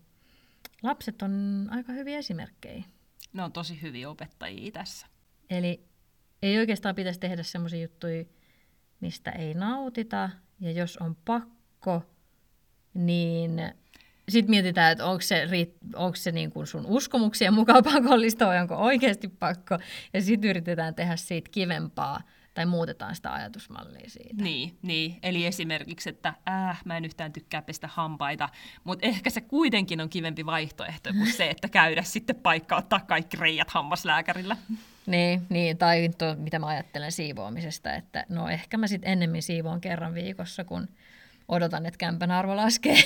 lapset 0.83 1.23
on 1.23 1.67
aika 1.71 1.93
hyviä 1.93 2.19
esimerkkejä. 2.19 2.85
Ne 3.33 3.43
on 3.43 3.53
tosi 3.53 3.83
hyviä 3.83 4.11
opettajia 4.11 4.73
tässä. 4.73 5.07
Eli 5.51 5.85
ei 6.43 6.59
oikeastaan 6.59 6.95
pitäisi 6.95 7.21
tehdä 7.21 7.43
semmoisia 7.43 7.83
juttuja, 7.83 8.25
mistä 9.01 9.31
ei 9.31 9.55
nautita, 9.55 10.31
ja 10.61 10.71
jos 10.71 10.97
on 10.97 11.17
pakko, 11.25 12.03
niin 12.95 13.63
sitten 14.29 14.51
mietitään, 14.51 14.93
että 14.93 15.07
onko 15.07 15.21
se, 15.21 15.45
riit- 15.45 15.91
onko 15.95 16.17
se 16.17 16.33
niin 16.33 16.51
kuin 16.53 16.67
sun 16.67 16.87
uskomuksien 16.87 17.55
mukaan 17.55 17.85
pakollista 17.85 18.47
vai 18.47 18.61
onko 18.61 18.75
oikeasti 18.75 19.29
pakko, 19.29 19.79
ja 20.13 20.23
sitten 20.23 20.51
yritetään 20.51 20.95
tehdä 20.95 21.17
siitä 21.17 21.49
kivempaa 21.51 22.21
Tai 22.55 22.67
muutetaan 22.67 23.17
sitä 23.17 23.33
ajatusmallia 23.33 24.11
siitä. 24.11 24.43
Niin, 24.43 24.79
niin, 24.83 25.19
eli 25.23 25.47
esimerkiksi, 25.47 26.09
että 26.11 26.35
äh, 26.49 26.81
mä 26.85 26.97
en 26.97 27.05
yhtään 27.05 27.33
tykkää 27.33 27.63
pestä 27.63 27.89
hampaita, 27.93 28.49
mutta 28.85 29.07
ehkä 29.07 29.31
se 29.31 29.41
kuitenkin 29.41 30.01
on 30.01 30.09
kivempi 30.09 30.47
vaihtoehto 30.47 31.13
kuin 31.13 31.33
se, 31.33 31.51
että 31.51 31.69
käydä 31.69 32.03
sitten 32.03 32.37
paikka 32.37 32.77
ottaa 32.77 33.01
kaikki 33.01 33.37
reijät 33.37 33.71
hammaslääkärillä. 33.71 34.57
Niin, 35.07 35.43
niin 35.49 35.79
tai 35.79 36.11
to, 36.19 36.35
mitä 36.39 36.59
mä 36.59 36.67
ajattelen 36.67 37.13
siivoamisesta, 37.13 37.95
että 37.95 38.27
no 38.29 38.49
ehkä 38.49 38.77
mä 38.77 38.87
sitten 38.87 39.13
ennemmin 39.13 39.43
siivoon 39.43 39.81
kerran 39.81 40.15
viikossa, 40.15 40.65
kun 40.65 40.89
odotan, 41.49 41.87
että 41.87 41.99
kämpän 41.99 42.31
arvo 42.31 42.57
laskee. 42.57 42.97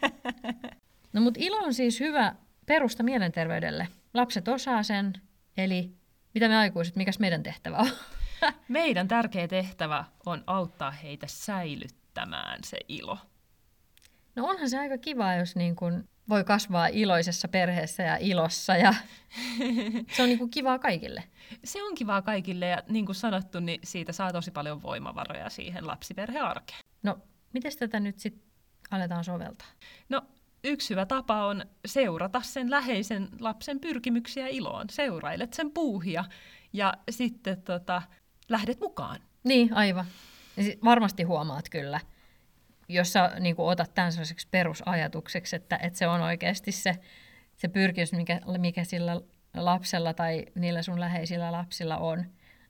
no 1.12 1.20
mutta 1.20 1.40
ilo 1.42 1.56
on 1.56 1.74
siis 1.74 2.00
hyvä 2.00 2.34
perusta 2.66 3.02
mielenterveydelle. 3.02 3.88
Lapset 4.14 4.48
osaa 4.48 4.82
sen, 4.82 5.12
eli 5.56 5.90
mitä 6.34 6.48
me 6.48 6.56
aikuiset, 6.56 6.96
mikäs 6.96 7.18
meidän 7.18 7.42
tehtävä 7.42 7.76
on? 7.76 7.90
Meidän 8.68 9.08
tärkeä 9.08 9.48
tehtävä 9.48 10.04
on 10.26 10.44
auttaa 10.46 10.90
heitä 10.90 11.26
säilyttämään 11.26 12.58
se 12.64 12.78
ilo. 12.88 13.18
No 14.36 14.46
onhan 14.46 14.70
se 14.70 14.78
aika 14.78 14.98
kiva, 14.98 15.34
jos 15.34 15.56
niin 15.56 15.76
kun 15.76 16.08
voi 16.28 16.44
kasvaa 16.44 16.86
iloisessa 16.86 17.48
perheessä 17.48 18.02
ja 18.02 18.16
ilossa 18.16 18.76
ja 18.76 18.94
se 20.16 20.22
on 20.22 20.28
niin 20.28 20.38
kuin 20.38 20.50
kivaa 20.50 20.78
kaikille. 20.78 21.24
Se 21.64 21.82
on 21.82 21.94
kivaa 21.94 22.22
kaikille 22.22 22.66
ja 22.66 22.82
niin 22.88 23.06
kuin 23.06 23.16
sanottu, 23.16 23.60
niin 23.60 23.80
siitä 23.84 24.12
saa 24.12 24.32
tosi 24.32 24.50
paljon 24.50 24.82
voimavaroja 24.82 25.50
siihen 25.50 25.86
lapsiperhearkeen. 25.86 26.80
No, 27.02 27.18
miten 27.52 27.72
tätä 27.78 28.00
nyt 28.00 28.18
sitten 28.18 28.42
aletaan 28.90 29.24
soveltaa? 29.24 29.68
No, 30.08 30.22
yksi 30.64 30.90
hyvä 30.90 31.06
tapa 31.06 31.44
on 31.44 31.64
seurata 31.86 32.42
sen 32.42 32.70
läheisen 32.70 33.28
lapsen 33.40 33.80
pyrkimyksiä 33.80 34.48
iloon. 34.48 34.86
Seurailet 34.90 35.54
sen 35.54 35.70
puuhia 35.70 36.24
ja 36.72 36.94
sitten 37.10 37.62
tota, 37.62 38.02
lähdet 38.50 38.80
mukaan. 38.80 39.20
Niin, 39.44 39.74
aivan. 39.74 40.06
Varmasti 40.84 41.22
huomaat 41.22 41.68
kyllä, 41.68 42.00
jos 42.88 43.12
sä 43.12 43.32
niin 43.40 43.56
kuin 43.56 43.66
otat 43.66 43.94
tämän 43.94 44.12
sellaiseksi 44.12 44.48
perusajatukseksi, 44.50 45.56
että, 45.56 45.76
että 45.76 45.98
se 45.98 46.08
on 46.08 46.20
oikeasti 46.20 46.72
se, 46.72 46.96
se 47.56 47.68
pyrkimys, 47.68 48.12
mikä, 48.12 48.40
mikä 48.58 48.84
sillä 48.84 49.20
lapsella 49.54 50.14
tai 50.14 50.46
niillä 50.54 50.82
sun 50.82 51.00
läheisillä 51.00 51.52
lapsilla 51.52 51.98
on, 51.98 52.24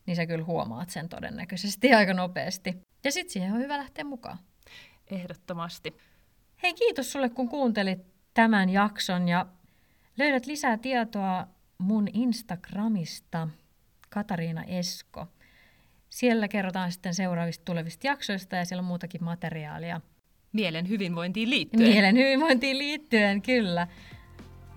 niin 0.06 0.16
sä 0.16 0.26
kyllä 0.26 0.44
huomaat 0.44 0.90
sen 0.90 1.08
todennäköisesti 1.08 1.92
aika 1.94 2.14
nopeasti. 2.14 2.80
Ja 3.04 3.12
sitten 3.12 3.32
siihen 3.32 3.52
on 3.52 3.60
hyvä 3.60 3.78
lähteä 3.78 4.04
mukaan. 4.04 4.38
Ehdottomasti. 5.10 5.96
Hei, 6.62 6.74
kiitos 6.74 7.12
sulle, 7.12 7.28
kun 7.28 7.48
kuuntelit 7.48 7.98
tämän 8.34 8.70
jakson 8.70 9.28
ja 9.28 9.46
löydät 10.16 10.46
lisää 10.46 10.76
tietoa 10.76 11.46
mun 11.78 12.08
Instagramista 12.12 13.48
Katariina 14.10 14.64
Esko. 14.64 15.26
Siellä 16.10 16.48
kerrotaan 16.48 16.92
sitten 16.92 17.14
seuraavista 17.14 17.64
tulevista 17.64 18.06
jaksoista 18.06 18.56
ja 18.56 18.64
siellä 18.64 18.80
on 18.80 18.86
muutakin 18.86 19.24
materiaalia. 19.24 20.00
Mielen 20.52 20.88
hyvinvointiin 20.88 21.50
liittyen. 21.50 21.88
Mielen 21.88 22.16
hyvinvointiin 22.16 22.78
liittyen, 22.78 23.42
kyllä. 23.42 23.86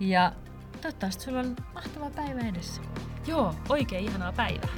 Ja 0.00 0.32
toivottavasti 0.80 1.24
sulla 1.24 1.40
on 1.40 1.56
mahtava 1.74 2.10
päivä 2.10 2.40
edessä. 2.40 2.82
Joo, 3.26 3.54
oikein 3.68 4.04
ihanaa 4.04 4.32
päivää. 4.32 4.74